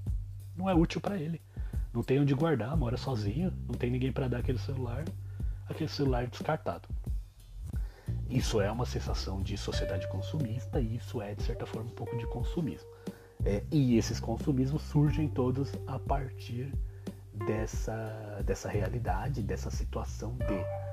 não 0.57 0.69
é 0.69 0.75
útil 0.75 1.01
para 1.01 1.17
ele. 1.17 1.41
Não 1.93 2.03
tem 2.03 2.21
onde 2.21 2.35
guardar, 2.35 2.77
mora 2.77 2.97
sozinho, 2.97 3.53
não 3.67 3.75
tem 3.75 3.91
ninguém 3.91 4.13
para 4.13 4.29
dar 4.29 4.39
aquele 4.39 4.59
celular. 4.59 5.05
Aquele 5.69 5.89
celular 5.89 6.27
descartado. 6.27 6.89
Isso 8.29 8.61
é 8.61 8.71
uma 8.71 8.85
sensação 8.85 9.43
de 9.43 9.57
sociedade 9.57 10.07
consumista 10.09 10.81
e 10.81 10.97
isso 10.97 11.23
é, 11.23 11.35
de 11.35 11.43
certa 11.43 11.65
forma, 11.65 11.91
um 11.91 11.95
pouco 11.95 12.17
de 12.19 12.27
consumismo. 12.27 12.89
É, 13.45 13.63
e 13.71 13.97
esses 13.97 14.21
consumismos 14.21 14.83
surgem 14.83 15.29
todos 15.29 15.73
a 15.87 15.99
partir 15.99 16.73
dessa, 17.47 18.43
dessa 18.45 18.69
realidade, 18.69 19.43
dessa 19.43 19.71
situação 19.71 20.37
de 20.37 20.89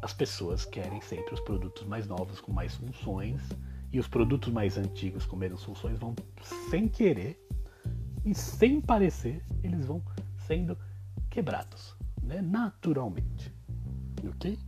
as 0.00 0.12
pessoas 0.12 0.64
querem 0.64 1.00
sempre 1.00 1.34
os 1.34 1.40
produtos 1.40 1.86
mais 1.86 2.06
novos 2.06 2.40
com 2.40 2.52
mais 2.52 2.74
funções 2.74 3.40
e 3.92 4.00
os 4.00 4.08
produtos 4.08 4.52
mais 4.52 4.76
antigos 4.76 5.26
com 5.26 5.36
menos 5.36 5.62
funções 5.62 5.98
vão 5.98 6.14
sem 6.70 6.88
querer 6.88 7.38
e 8.24 8.34
sem 8.34 8.80
parecer 8.80 9.44
eles 9.62 9.84
vão 9.84 10.02
sendo 10.46 10.76
quebrados, 11.30 11.94
né? 12.22 12.40
naturalmente, 12.40 13.54
ok? 14.28 14.58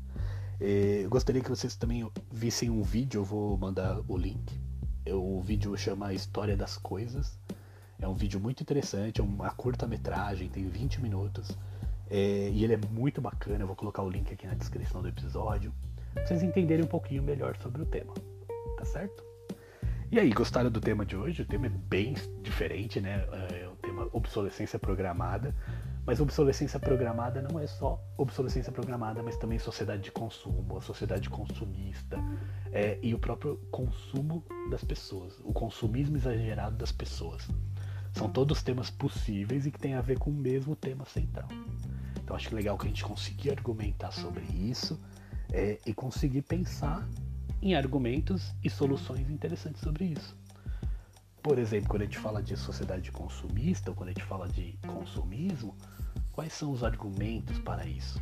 É, 0.66 1.04
eu 1.04 1.10
gostaria 1.10 1.42
que 1.42 1.50
vocês 1.50 1.76
também 1.76 2.10
vissem 2.32 2.70
um 2.70 2.82
vídeo, 2.82 3.20
eu 3.20 3.24
vou 3.24 3.54
mandar 3.58 4.00
o 4.08 4.16
link. 4.16 4.58
O 5.06 5.38
vídeo 5.42 5.76
chama 5.76 6.14
História 6.14 6.56
das 6.56 6.78
Coisas. 6.78 7.38
É 7.98 8.08
um 8.08 8.14
vídeo 8.14 8.40
muito 8.40 8.62
interessante, 8.62 9.20
é 9.20 9.24
uma 9.24 9.50
curta-metragem, 9.50 10.48
tem 10.48 10.66
20 10.66 11.02
minutos. 11.02 11.50
É, 12.08 12.48
e 12.50 12.64
ele 12.64 12.72
é 12.72 12.78
muito 12.90 13.20
bacana, 13.20 13.62
eu 13.62 13.66
vou 13.66 13.76
colocar 13.76 14.02
o 14.02 14.08
link 14.08 14.32
aqui 14.32 14.46
na 14.46 14.54
descrição 14.54 15.02
do 15.02 15.08
episódio. 15.08 15.70
Pra 16.14 16.24
vocês 16.24 16.42
entenderem 16.42 16.82
um 16.82 16.88
pouquinho 16.88 17.22
melhor 17.22 17.58
sobre 17.58 17.82
o 17.82 17.84
tema. 17.84 18.14
Tá 18.78 18.86
certo? 18.86 19.22
E 20.10 20.18
aí, 20.18 20.30
gostaram 20.30 20.70
do 20.70 20.80
tema 20.80 21.04
de 21.04 21.14
hoje? 21.14 21.42
O 21.42 21.46
tema 21.46 21.66
é 21.66 21.68
bem 21.68 22.14
diferente, 22.42 23.02
né? 23.02 23.26
É 23.52 23.68
o 23.70 23.76
tema 23.76 24.08
obsolescência 24.12 24.78
programada. 24.78 25.54
Mas 26.06 26.20
obsolescência 26.20 26.78
programada 26.78 27.40
não 27.40 27.58
é 27.58 27.66
só 27.66 27.98
obsolescência 28.18 28.70
programada, 28.70 29.22
mas 29.22 29.36
também 29.36 29.58
sociedade 29.58 30.02
de 30.02 30.12
consumo, 30.12 30.76
a 30.76 30.80
sociedade 30.82 31.30
consumista 31.30 32.18
é, 32.72 32.98
e 33.02 33.14
o 33.14 33.18
próprio 33.18 33.56
consumo 33.70 34.44
das 34.70 34.84
pessoas, 34.84 35.40
o 35.42 35.52
consumismo 35.52 36.16
exagerado 36.16 36.76
das 36.76 36.92
pessoas. 36.92 37.48
São 38.12 38.28
todos 38.28 38.62
temas 38.62 38.90
possíveis 38.90 39.66
e 39.66 39.70
que 39.70 39.78
têm 39.78 39.94
a 39.94 40.00
ver 40.00 40.18
com 40.18 40.30
o 40.30 40.34
mesmo 40.34 40.76
tema 40.76 41.04
central. 41.06 41.48
Então 42.22 42.36
acho 42.36 42.54
legal 42.54 42.76
que 42.76 42.86
a 42.86 42.88
gente 42.88 43.04
conseguir 43.04 43.50
argumentar 43.50 44.12
sobre 44.12 44.44
isso 44.44 45.00
é, 45.52 45.78
e 45.86 45.94
conseguir 45.94 46.42
pensar 46.42 47.08
em 47.62 47.74
argumentos 47.74 48.54
e 48.62 48.68
soluções 48.68 49.30
interessantes 49.30 49.80
sobre 49.80 50.04
isso. 50.04 50.36
Por 51.44 51.58
exemplo, 51.58 51.90
quando 51.90 52.00
a 52.00 52.04
gente 52.06 52.16
fala 52.16 52.42
de 52.42 52.56
sociedade 52.56 53.12
consumista, 53.12 53.90
ou 53.90 53.94
quando 53.94 54.08
a 54.08 54.12
gente 54.12 54.24
fala 54.24 54.48
de 54.48 54.78
consumismo, 54.86 55.76
quais 56.32 56.54
são 56.54 56.72
os 56.72 56.82
argumentos 56.82 57.58
para 57.58 57.84
isso? 57.84 58.18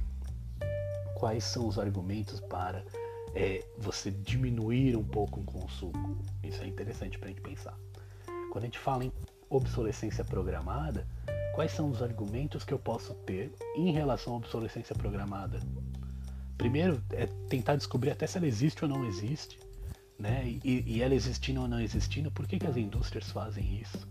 Quais 1.15 1.45
são 1.45 1.69
os 1.69 1.79
argumentos 1.79 2.41
para 2.41 2.85
é, 3.33 3.65
você 3.79 4.11
diminuir 4.11 4.97
um 4.97 5.05
pouco 5.05 5.39
o 5.39 5.45
consumo? 5.45 6.19
Isso 6.43 6.65
é 6.65 6.67
interessante 6.67 7.17
para 7.17 7.29
a 7.29 7.31
gente 7.31 7.41
pensar. 7.41 7.79
Quando 8.51 8.65
a 8.65 8.67
gente 8.67 8.81
fala 8.81 9.05
em 9.05 9.13
obsolescência 9.49 10.25
programada, 10.25 11.07
quais 11.55 11.71
são 11.71 11.91
os 11.91 12.03
argumentos 12.03 12.65
que 12.65 12.75
eu 12.75 12.79
posso 12.79 13.15
ter 13.15 13.53
em 13.77 13.93
relação 13.93 14.33
à 14.33 14.37
obsolescência 14.39 14.97
programada? 14.97 15.61
Primeiro, 16.59 17.01
é 17.13 17.27
tentar 17.49 17.77
descobrir 17.77 18.11
até 18.11 18.27
se 18.27 18.37
ela 18.37 18.49
existe 18.49 18.85
ou 18.85 18.91
não 18.91 19.05
existe, 19.05 19.61
né? 20.19 20.59
E, 20.65 20.85
e 20.87 21.03
ela 21.03 21.15
existindo 21.15 21.61
ou 21.61 21.69
não 21.69 21.81
existindo, 21.81 22.31
por 22.31 22.47
que, 22.47 22.59
que 22.59 22.67
as 22.67 22.77
indústrias 22.77 23.31
fazem 23.31 23.81
isso? 23.81 24.07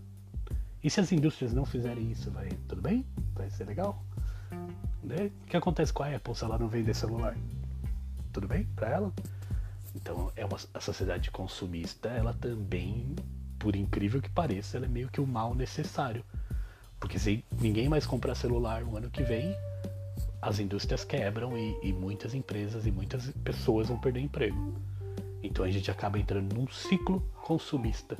E 0.82 0.90
se 0.90 1.00
as 1.00 1.12
indústrias 1.12 1.52
não 1.52 1.64
fizerem 1.64 2.10
isso, 2.10 2.30
vai 2.30 2.48
tudo 2.68 2.82
bem? 2.82 3.06
Vai 3.34 3.48
ser 3.50 3.64
legal? 3.64 4.04
Né? 5.02 5.30
O 5.42 5.46
que 5.46 5.56
acontece 5.56 5.92
com 5.92 6.02
a 6.02 6.14
Apple 6.14 6.34
se 6.34 6.44
ela 6.44 6.58
não 6.58 6.68
vender 6.68 6.94
celular? 6.94 7.36
Tudo 8.32 8.48
bem 8.48 8.64
para 8.74 8.88
ela? 8.88 9.12
Então, 9.94 10.32
é 10.34 10.44
uma 10.44 10.58
a 10.74 10.80
sociedade 10.80 11.30
consumista, 11.30 12.08
ela 12.08 12.32
também 12.34 13.14
por 13.62 13.76
incrível 13.76 14.20
que 14.20 14.28
pareça, 14.28 14.76
ela 14.76 14.86
é 14.86 14.88
meio 14.88 15.08
que 15.08 15.20
o 15.20 15.26
mal 15.26 15.54
necessário. 15.54 16.24
Porque 16.98 17.16
se 17.16 17.44
ninguém 17.60 17.88
mais 17.88 18.04
comprar 18.04 18.34
celular 18.34 18.82
no 18.82 18.96
ano 18.96 19.08
que 19.08 19.22
vem, 19.22 19.54
as 20.40 20.58
indústrias 20.58 21.04
quebram 21.04 21.56
e, 21.56 21.78
e 21.80 21.92
muitas 21.92 22.34
empresas 22.34 22.86
e 22.86 22.90
muitas 22.90 23.30
pessoas 23.44 23.86
vão 23.86 24.00
perder 24.00 24.18
emprego. 24.18 24.74
Então 25.42 25.64
a 25.64 25.70
gente 25.70 25.90
acaba 25.90 26.18
entrando 26.18 26.54
num 26.54 26.68
ciclo 26.68 27.20
consumista 27.44 28.16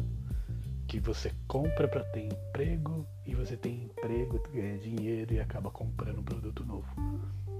que 0.86 0.98
você 0.98 1.32
compra 1.46 1.88
para 1.88 2.04
ter 2.04 2.26
emprego 2.26 3.06
e 3.24 3.34
você 3.34 3.56
tem 3.56 3.84
emprego, 3.84 4.42
ganha 4.52 4.76
dinheiro 4.78 5.34
e 5.34 5.40
acaba 5.40 5.70
comprando 5.70 6.18
um 6.18 6.24
produto 6.24 6.64
novo. 6.64 6.86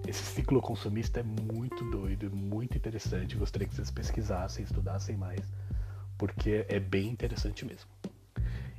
Esse 0.07 0.23
ciclo 0.23 0.61
consumista 0.61 1.21
é 1.21 1.23
muito 1.23 1.85
doido, 1.91 2.31
muito 2.35 2.77
interessante. 2.77 3.37
Gostaria 3.37 3.69
que 3.69 3.75
vocês 3.75 3.91
pesquisassem, 3.91 4.65
estudassem 4.65 5.17
mais 5.17 5.41
porque 6.23 6.65
é 6.69 6.79
bem 6.79 7.09
interessante 7.09 7.65
mesmo. 7.65 7.91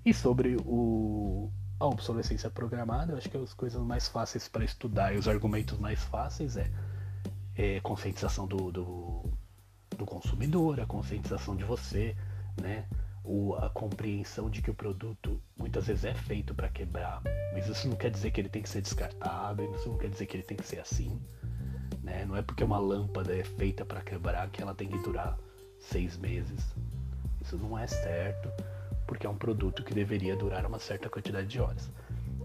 E 0.05 0.13
sobre 0.13 0.55
o, 0.65 1.49
a 1.77 1.85
obsolescência 1.85 2.49
programada, 2.49 3.11
eu 3.11 3.17
acho 3.17 3.29
que 3.29 3.35
as 3.35 3.53
coisas 3.53 3.81
mais 3.81 4.07
fáceis 4.07 4.47
para 4.47 4.63
estudar 4.63 5.13
e 5.13 5.17
os 5.17 5.27
argumentos 5.27 5.77
mais 5.77 6.01
fáceis 6.01 6.55
é, 6.55 6.71
é 7.57 7.81
conscientização 7.81 8.47
do, 8.47 8.71
do, 8.71 9.32
do, 9.93 10.05
consumidor, 10.05 10.79
a 10.79 10.85
conscientização 10.85 11.55
de 11.55 11.63
você, 11.63 12.15
né? 12.61 12.85
O, 13.23 13.55
a 13.55 13.69
compreensão 13.69 14.49
de 14.49 14.61
que 14.61 14.69
o 14.69 14.73
produto 14.73 15.41
muitas 15.55 15.87
vezes 15.87 16.03
é 16.03 16.13
feito 16.13 16.53
para 16.53 16.67
quebrar, 16.67 17.21
mas 17.53 17.67
isso 17.67 17.87
não 17.87 17.95
quer 17.95 18.11
dizer 18.11 18.31
que 18.31 18.41
ele 18.41 18.49
tem 18.49 18.61
que 18.61 18.67
ser 18.67 18.81
descartado, 18.81 19.63
isso 19.75 19.87
não 19.87 19.97
quer 19.97 20.09
dizer 20.09 20.25
que 20.25 20.35
ele 20.35 20.43
tem 20.43 20.57
que 20.57 20.65
ser 20.65 20.79
assim. 20.79 21.21
Né? 22.03 22.25
Não 22.25 22.35
é 22.35 22.41
porque 22.41 22.65
uma 22.65 22.79
lâmpada 22.79 23.33
é 23.33 23.43
feita 23.43 23.85
para 23.85 24.01
quebrar 24.01 24.49
que 24.49 24.61
ela 24.61 24.75
tem 24.75 24.89
que 24.89 24.97
durar 24.99 25.37
seis 25.79 26.17
meses. 26.17 26.75
Isso 27.41 27.57
não 27.57 27.79
é 27.79 27.87
certo, 27.87 28.51
porque 29.07 29.25
é 29.25 29.29
um 29.29 29.37
produto 29.37 29.83
que 29.83 29.93
deveria 29.93 30.35
durar 30.35 30.65
uma 30.65 30.79
certa 30.79 31.09
quantidade 31.09 31.47
de 31.47 31.59
horas. 31.61 31.85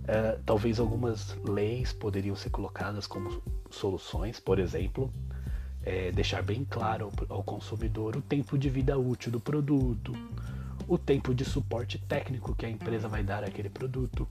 Uh, 0.09 0.41
talvez 0.47 0.81
algumas 0.81 1.37
leis 1.45 1.93
poderiam 1.93 2.35
ser 2.35 2.51
colocadas 2.51 3.07
como 3.07 3.43
soluções, 3.71 4.41
por 4.41 4.59
exemplo, 4.59 5.13
é, 5.89 6.13
deixar 6.13 6.43
bem 6.43 6.67
claro 6.69 7.11
ao, 7.31 7.39
ao 7.39 7.43
consumidor 7.43 8.15
o 8.15 8.21
tempo 8.21 8.59
de 8.59 8.69
vida 8.69 8.99
útil 8.99 9.33
do 9.33 9.41
produto, 9.41 10.13
o 10.87 10.99
tempo 10.99 11.35
de 11.35 11.47
suporte 11.47 11.99
técnico 11.99 12.55
que 12.55 12.67
a 12.67 12.69
empresa 12.69 13.09
vai 13.09 13.25
dar 13.25 13.43
àquele 13.43 13.71
produto. 13.71 14.29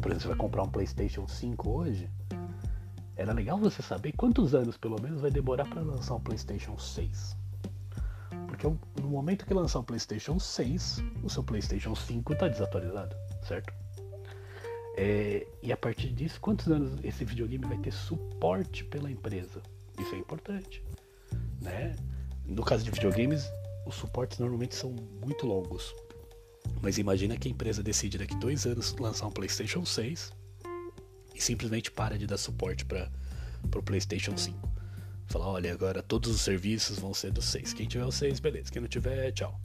Por 0.00 0.10
exemplo, 0.10 0.20
você 0.22 0.28
vai 0.28 0.36
comprar 0.38 0.62
um 0.62 0.70
PlayStation 0.70 1.28
5 1.28 1.68
hoje, 1.68 2.08
era 3.14 3.34
legal 3.34 3.58
você 3.58 3.82
saber 3.82 4.12
quantos 4.12 4.54
anos 4.54 4.78
pelo 4.78 4.98
menos 4.98 5.20
vai 5.20 5.30
demorar 5.30 5.68
para 5.68 5.82
lançar 5.82 6.14
um 6.14 6.20
PlayStation 6.20 6.78
6. 6.78 7.36
Porque 8.46 8.66
no 8.66 9.08
momento 9.08 9.44
que 9.44 9.52
lançar 9.52 9.80
um 9.80 9.84
PlayStation 9.84 10.38
6, 10.38 11.04
o 11.22 11.28
seu 11.28 11.44
PlayStation 11.44 11.94
5 11.94 12.32
está 12.32 12.48
desatualizado, 12.48 13.14
certo? 13.46 13.74
É, 14.96 15.46
e 15.62 15.70
a 15.70 15.76
partir 15.76 16.08
disso, 16.14 16.40
quantos 16.40 16.68
anos 16.68 16.98
esse 17.04 17.26
videogame 17.26 17.66
vai 17.66 17.76
ter 17.76 17.92
suporte 17.92 18.84
pela 18.84 19.10
empresa? 19.10 19.60
Isso 19.98 20.14
é 20.14 20.18
importante. 20.18 20.82
Né? 21.60 21.94
No 22.44 22.64
caso 22.64 22.84
de 22.84 22.90
videogames, 22.90 23.44
os 23.86 23.94
suportes 23.94 24.38
normalmente 24.38 24.74
são 24.74 24.94
muito 25.24 25.46
longos. 25.46 25.94
Mas 26.80 26.98
imagina 26.98 27.36
que 27.36 27.48
a 27.48 27.50
empresa 27.50 27.82
decide 27.82 28.18
daqui 28.18 28.34
dois 28.36 28.66
anos 28.66 28.94
lançar 28.98 29.26
um 29.26 29.30
PlayStation 29.30 29.84
6 29.84 30.32
e 31.34 31.40
simplesmente 31.40 31.90
para 31.90 32.18
de 32.18 32.26
dar 32.26 32.38
suporte 32.38 32.84
para 32.84 33.10
o 33.74 33.82
PlayStation 33.82 34.36
5. 34.36 34.70
Falar, 35.26 35.48
olha, 35.48 35.72
agora 35.72 36.02
todos 36.02 36.30
os 36.30 36.40
serviços 36.40 36.98
vão 36.98 37.14
ser 37.14 37.30
do 37.30 37.40
6. 37.40 37.72
Quem 37.72 37.86
tiver 37.86 38.04
o 38.04 38.12
6, 38.12 38.40
beleza. 38.40 38.70
Quem 38.70 38.82
não 38.82 38.88
tiver, 38.88 39.32
tchau. 39.32 39.58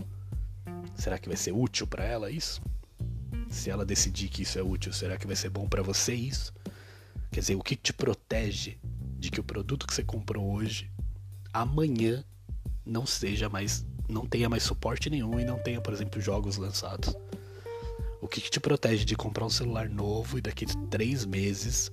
Será 0.96 1.18
que 1.18 1.28
vai 1.28 1.38
ser 1.38 1.52
útil 1.52 1.88
para 1.88 2.04
ela 2.04 2.32
isso? 2.32 2.62
se 3.50 3.70
ela 3.70 3.86
decidir 3.86 4.30
que 4.30 4.44
isso 4.44 4.60
é 4.60 4.64
útil, 4.64 4.92
será 4.94 5.18
que 5.18 5.28
vai 5.28 5.36
ser 5.36 5.50
bom 5.50 5.68
para 5.68 5.82
você 5.82 6.14
isso? 6.14 6.54
Quer 7.32 7.42
dizer, 7.42 7.56
o 7.56 7.62
que 7.62 7.76
te 7.76 7.94
protege 7.94 8.78
de 9.18 9.32
que 9.32 9.40
o 9.40 9.44
produto 9.44 9.88
que 9.88 9.94
você 9.94 10.04
comprou 10.04 10.54
hoje, 10.54 10.92
amanhã, 11.54 12.24
não 12.86 13.06
seja 13.06 13.50
mais, 13.50 13.86
não 14.08 14.26
tenha 14.26 14.50
mais 14.50 14.64
suporte 14.64 15.10
nenhum 15.10 15.40
e 15.40 15.46
não 15.46 15.60
tenha, 15.60 15.82
por 15.82 15.94
exemplo, 15.94 16.22
jogos 16.22 16.58
lançados? 16.58 17.16
O 18.22 18.28
que, 18.28 18.42
que 18.42 18.50
te 18.50 18.60
protege 18.60 19.06
de 19.06 19.16
comprar 19.16 19.46
um 19.46 19.50
celular 19.50 19.90
novo 19.90 20.38
e 20.38 20.42
daqui 20.42 20.66
a 20.66 20.88
três 20.88 21.26
meses 21.26 21.92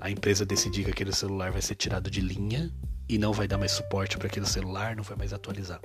a 0.00 0.10
empresa 0.10 0.46
decidir 0.46 0.84
que 0.84 0.90
aquele 0.90 1.12
celular 1.12 1.50
vai 1.50 1.60
ser 1.60 1.74
tirado 1.74 2.10
de 2.10 2.20
linha 2.20 2.72
e 3.08 3.18
não 3.18 3.32
vai 3.32 3.48
dar 3.48 3.58
mais 3.58 3.72
suporte 3.72 4.16
para 4.16 4.28
aquele 4.28 4.46
celular, 4.46 4.94
não 4.94 5.02
vai 5.02 5.16
mais 5.16 5.32
atualizar? 5.32 5.80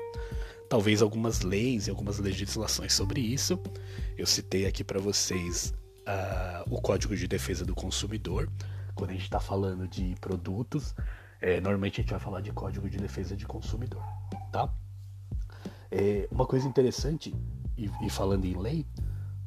talvez 0.73 1.03
algumas 1.03 1.41
leis 1.41 1.85
e 1.85 1.91
algumas 1.91 2.17
legislações 2.17 2.93
sobre 2.93 3.21
isso. 3.21 3.59
Eu 4.17 4.25
citei 4.25 4.65
aqui 4.65 4.83
para 4.83 4.99
vocês 4.99 5.71
uh, 5.99 6.63
o 6.67 6.81
Código 6.81 7.15
de 7.15 7.27
Defesa 7.27 7.63
do 7.63 7.75
Consumidor. 7.75 8.49
Quando 8.95 9.11
a 9.11 9.13
gente 9.13 9.23
está 9.23 9.39
falando 9.39 9.87
de 9.87 10.15
produtos, 10.21 10.95
é, 11.41 11.59
normalmente 11.59 11.99
a 11.99 12.03
gente 12.03 12.11
vai 12.11 12.19
falar 12.19 12.41
de 12.41 12.51
Código 12.51 12.89
de 12.89 12.97
Defesa 12.97 13.35
de 13.35 13.45
Consumidor, 13.45 14.03
tá? 14.51 14.73
É, 15.91 16.27
uma 16.31 16.45
coisa 16.45 16.67
interessante, 16.67 17.35
e, 17.77 17.89
e 18.01 18.09
falando 18.09 18.45
em 18.45 18.57
lei, 18.57 18.85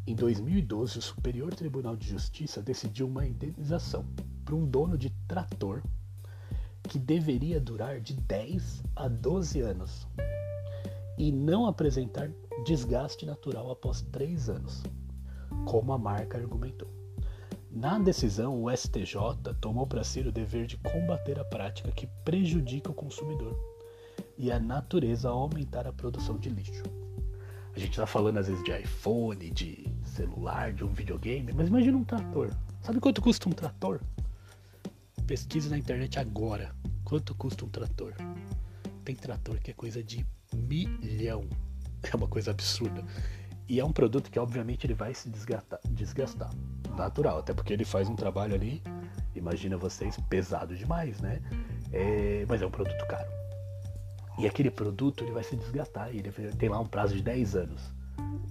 em 0.06 0.14
2012 0.14 0.98
o 0.98 1.02
Superior 1.02 1.54
Tribunal 1.54 1.96
de 1.96 2.08
Justiça 2.08 2.62
decidiu 2.62 3.06
uma 3.06 3.26
indenização 3.26 4.04
para 4.44 4.54
um 4.54 4.64
dono 4.64 4.96
de 4.96 5.10
trator 5.26 5.82
que 6.84 6.98
deveria 6.98 7.58
durar 7.60 8.00
de 8.00 8.14
10 8.14 8.84
a 8.94 9.08
12 9.08 9.60
anos 9.60 10.06
e 11.18 11.32
não 11.32 11.66
apresentar 11.66 12.30
desgaste 12.64 13.26
natural 13.26 13.70
após 13.70 14.02
três 14.02 14.48
anos, 14.48 14.82
como 15.64 15.92
a 15.92 15.98
marca 15.98 16.38
argumentou. 16.38 16.88
Na 17.76 17.98
decisão, 17.98 18.62
o 18.62 18.74
STJ 18.74 19.52
tomou 19.60 19.86
para 19.86 20.02
si 20.02 20.20
o 20.20 20.32
dever 20.32 20.66
de 20.66 20.78
combater 20.78 21.38
a 21.38 21.44
prática 21.44 21.92
que 21.92 22.06
prejudica 22.24 22.90
o 22.90 22.94
consumidor 22.94 23.54
e 24.38 24.50
a 24.50 24.58
natureza 24.58 25.28
ao 25.28 25.40
aumentar 25.40 25.86
a 25.86 25.92
produção 25.92 26.38
de 26.38 26.48
lixo. 26.48 26.84
A 27.74 27.78
gente 27.78 27.90
está 27.90 28.06
falando 28.06 28.38
às 28.38 28.48
vezes 28.48 28.64
de 28.64 28.72
iPhone, 28.72 29.50
de 29.50 29.92
celular, 30.04 30.72
de 30.72 30.84
um 30.84 30.88
videogame, 30.88 31.52
mas 31.52 31.68
imagina 31.68 31.98
um 31.98 32.04
trator. 32.04 32.50
Sabe 32.80 32.98
quanto 32.98 33.20
custa 33.20 33.46
um 33.46 33.52
trator? 33.52 34.00
Pesquise 35.26 35.68
na 35.68 35.76
internet 35.76 36.18
agora. 36.18 36.74
Quanto 37.04 37.34
custa 37.34 37.66
um 37.66 37.68
trator? 37.68 38.14
Tem 39.04 39.14
trator 39.14 39.60
que 39.60 39.72
é 39.72 39.74
coisa 39.74 40.02
de 40.02 40.26
milhão. 40.54 41.46
É 42.10 42.16
uma 42.16 42.26
coisa 42.26 42.52
absurda. 42.52 43.04
E 43.68 43.80
é 43.80 43.84
um 43.84 43.92
produto 43.92 44.30
que, 44.30 44.38
obviamente, 44.38 44.86
ele 44.86 44.94
vai 44.94 45.12
se 45.12 45.28
desgastar, 45.28 45.80
desgastar. 45.90 46.50
Natural, 46.96 47.38
até 47.38 47.52
porque 47.52 47.72
ele 47.72 47.84
faz 47.84 48.08
um 48.08 48.16
trabalho 48.16 48.54
ali, 48.54 48.82
imagina 49.34 49.76
vocês, 49.76 50.16
pesado 50.28 50.74
demais, 50.74 51.20
né? 51.20 51.40
É, 51.92 52.44
mas 52.48 52.62
é 52.62 52.66
um 52.66 52.70
produto 52.70 53.06
caro. 53.06 53.28
E 54.38 54.46
aquele 54.46 54.70
produto 54.70 55.24
ele 55.24 55.32
vai 55.32 55.44
se 55.44 55.56
desgastar, 55.56 56.08
ele 56.10 56.30
tem 56.52 56.68
lá 56.68 56.78
um 56.78 56.86
prazo 56.86 57.14
de 57.14 57.22
10 57.22 57.56
anos. 57.56 57.82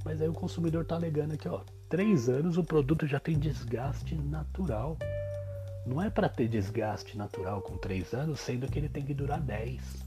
Mas 0.04 0.22
aí 0.22 0.30
o 0.30 0.34
consumidor 0.34 0.84
está 0.84 0.96
alegando 0.96 1.34
aqui, 1.34 1.48
ó, 1.48 1.62
3 1.90 2.30
anos 2.30 2.58
o 2.58 2.64
produto 2.64 3.08
já 3.08 3.20
tem 3.20 3.38
desgaste 3.38 4.16
natural. 4.16 4.98
Não 5.86 6.02
é 6.02 6.10
para 6.10 6.28
ter 6.28 6.48
desgaste 6.48 7.18
natural 7.18 7.62
com 7.62 7.78
3 7.78 8.14
anos, 8.14 8.40
sendo 8.40 8.68
que 8.68 8.80
ele 8.80 8.90
tem 8.90 9.04
que 9.04 9.14
durar 9.14 9.40
10 9.40 10.06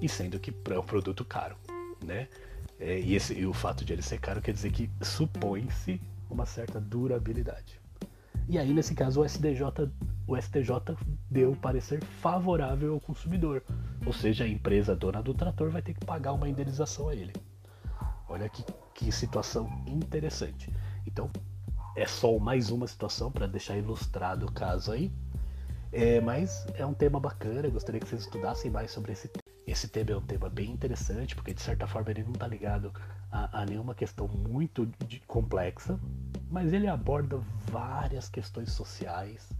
e 0.00 0.08
sendo 0.08 0.38
que 0.38 0.54
é 0.70 0.78
um 0.78 0.84
produto 0.84 1.24
caro, 1.24 1.56
né? 2.04 2.28
É, 2.78 3.00
e, 3.00 3.14
esse, 3.14 3.34
e 3.34 3.46
o 3.46 3.54
fato 3.54 3.84
de 3.84 3.92
ele 3.92 4.02
ser 4.02 4.18
caro 4.18 4.42
quer 4.42 4.52
dizer 4.52 4.70
que 4.70 4.90
supõe-se 5.00 6.00
uma 6.30 6.46
certa 6.46 6.80
durabilidade. 6.80 7.80
E 8.48 8.58
aí, 8.58 8.72
nesse 8.72 8.94
caso, 8.94 9.22
o 9.22 9.28
STJ, 9.28 9.90
o 10.26 10.36
STJ 10.40 10.96
deu 11.28 11.56
parecer 11.56 12.02
favorável 12.04 12.94
ao 12.94 13.00
consumidor. 13.00 13.62
Ou 14.04 14.12
seja, 14.12 14.44
a 14.44 14.48
empresa 14.48 14.94
dona 14.94 15.22
do 15.22 15.34
trator 15.34 15.70
vai 15.70 15.82
ter 15.82 15.94
que 15.94 16.04
pagar 16.04 16.32
uma 16.32 16.48
indenização 16.48 17.08
a 17.08 17.14
ele. 17.14 17.32
Olha 18.28 18.48
que, 18.48 18.64
que 18.94 19.10
situação 19.10 19.68
interessante. 19.86 20.72
Então, 21.06 21.30
é 21.96 22.06
só 22.06 22.38
mais 22.38 22.70
uma 22.70 22.86
situação 22.86 23.32
para 23.32 23.46
deixar 23.46 23.76
ilustrado 23.76 24.46
o 24.46 24.52
caso 24.52 24.92
aí. 24.92 25.10
É, 25.90 26.20
mas 26.20 26.66
é 26.74 26.84
um 26.84 26.92
tema 26.92 27.18
bacana, 27.18 27.66
eu 27.66 27.72
gostaria 27.72 28.00
que 28.00 28.06
vocês 28.06 28.22
estudassem 28.22 28.70
mais 28.70 28.90
sobre 28.90 29.12
esse 29.12 29.28
tema. 29.28 29.42
Esse 29.66 29.88
tema 29.88 30.12
é 30.12 30.16
um 30.16 30.20
tema 30.20 30.48
bem 30.48 30.70
interessante, 30.70 31.34
porque 31.34 31.52
de 31.52 31.60
certa 31.60 31.86
forma 31.86 32.10
ele 32.10 32.22
não 32.22 32.32
está 32.32 32.46
ligado 32.46 32.92
a, 33.36 33.62
a, 33.62 33.66
nenhuma 33.66 33.94
questão 33.94 34.26
muito 34.28 34.86
de, 35.06 35.20
complexa, 35.20 35.98
mas 36.50 36.72
ele 36.72 36.88
aborda 36.88 37.38
várias 37.70 38.28
questões 38.28 38.72
sociais 38.72 39.50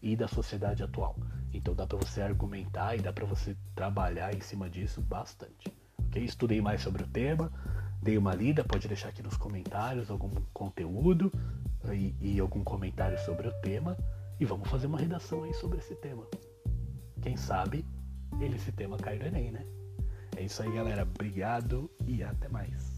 e 0.00 0.14
da 0.14 0.28
sociedade 0.28 0.82
atual. 0.82 1.16
Então 1.52 1.74
dá 1.74 1.86
para 1.86 1.98
você 1.98 2.20
argumentar 2.20 2.94
e 2.94 3.00
dá 3.00 3.12
para 3.12 3.24
você 3.24 3.56
trabalhar 3.74 4.34
em 4.34 4.40
cima 4.40 4.70
disso 4.70 5.00
bastante. 5.00 5.72
Ok? 6.06 6.22
Estudei 6.22 6.60
mais 6.60 6.82
sobre 6.82 7.02
o 7.02 7.06
tema, 7.06 7.50
dei 8.00 8.16
uma 8.16 8.34
lida, 8.34 8.62
pode 8.62 8.86
deixar 8.86 9.08
aqui 9.08 9.22
nos 9.22 9.36
comentários 9.36 10.10
algum 10.10 10.30
conteúdo 10.52 11.32
e, 11.92 12.14
e 12.20 12.40
algum 12.40 12.62
comentário 12.62 13.18
sobre 13.24 13.48
o 13.48 13.52
tema 13.60 13.96
e 14.38 14.44
vamos 14.44 14.68
fazer 14.68 14.86
uma 14.86 14.98
redação 14.98 15.42
aí 15.42 15.54
sobre 15.54 15.78
esse 15.78 15.94
tema. 15.96 16.24
Quem 17.20 17.36
sabe 17.36 17.84
ele 18.40 18.56
esse 18.56 18.72
tema 18.72 18.96
cai 18.96 19.18
no 19.18 19.26
Enem, 19.26 19.52
né? 19.52 19.64
É 20.36 20.42
isso 20.42 20.62
aí, 20.62 20.72
galera. 20.72 21.02
Obrigado 21.02 21.90
e 22.06 22.22
até 22.22 22.48
mais. 22.48 22.93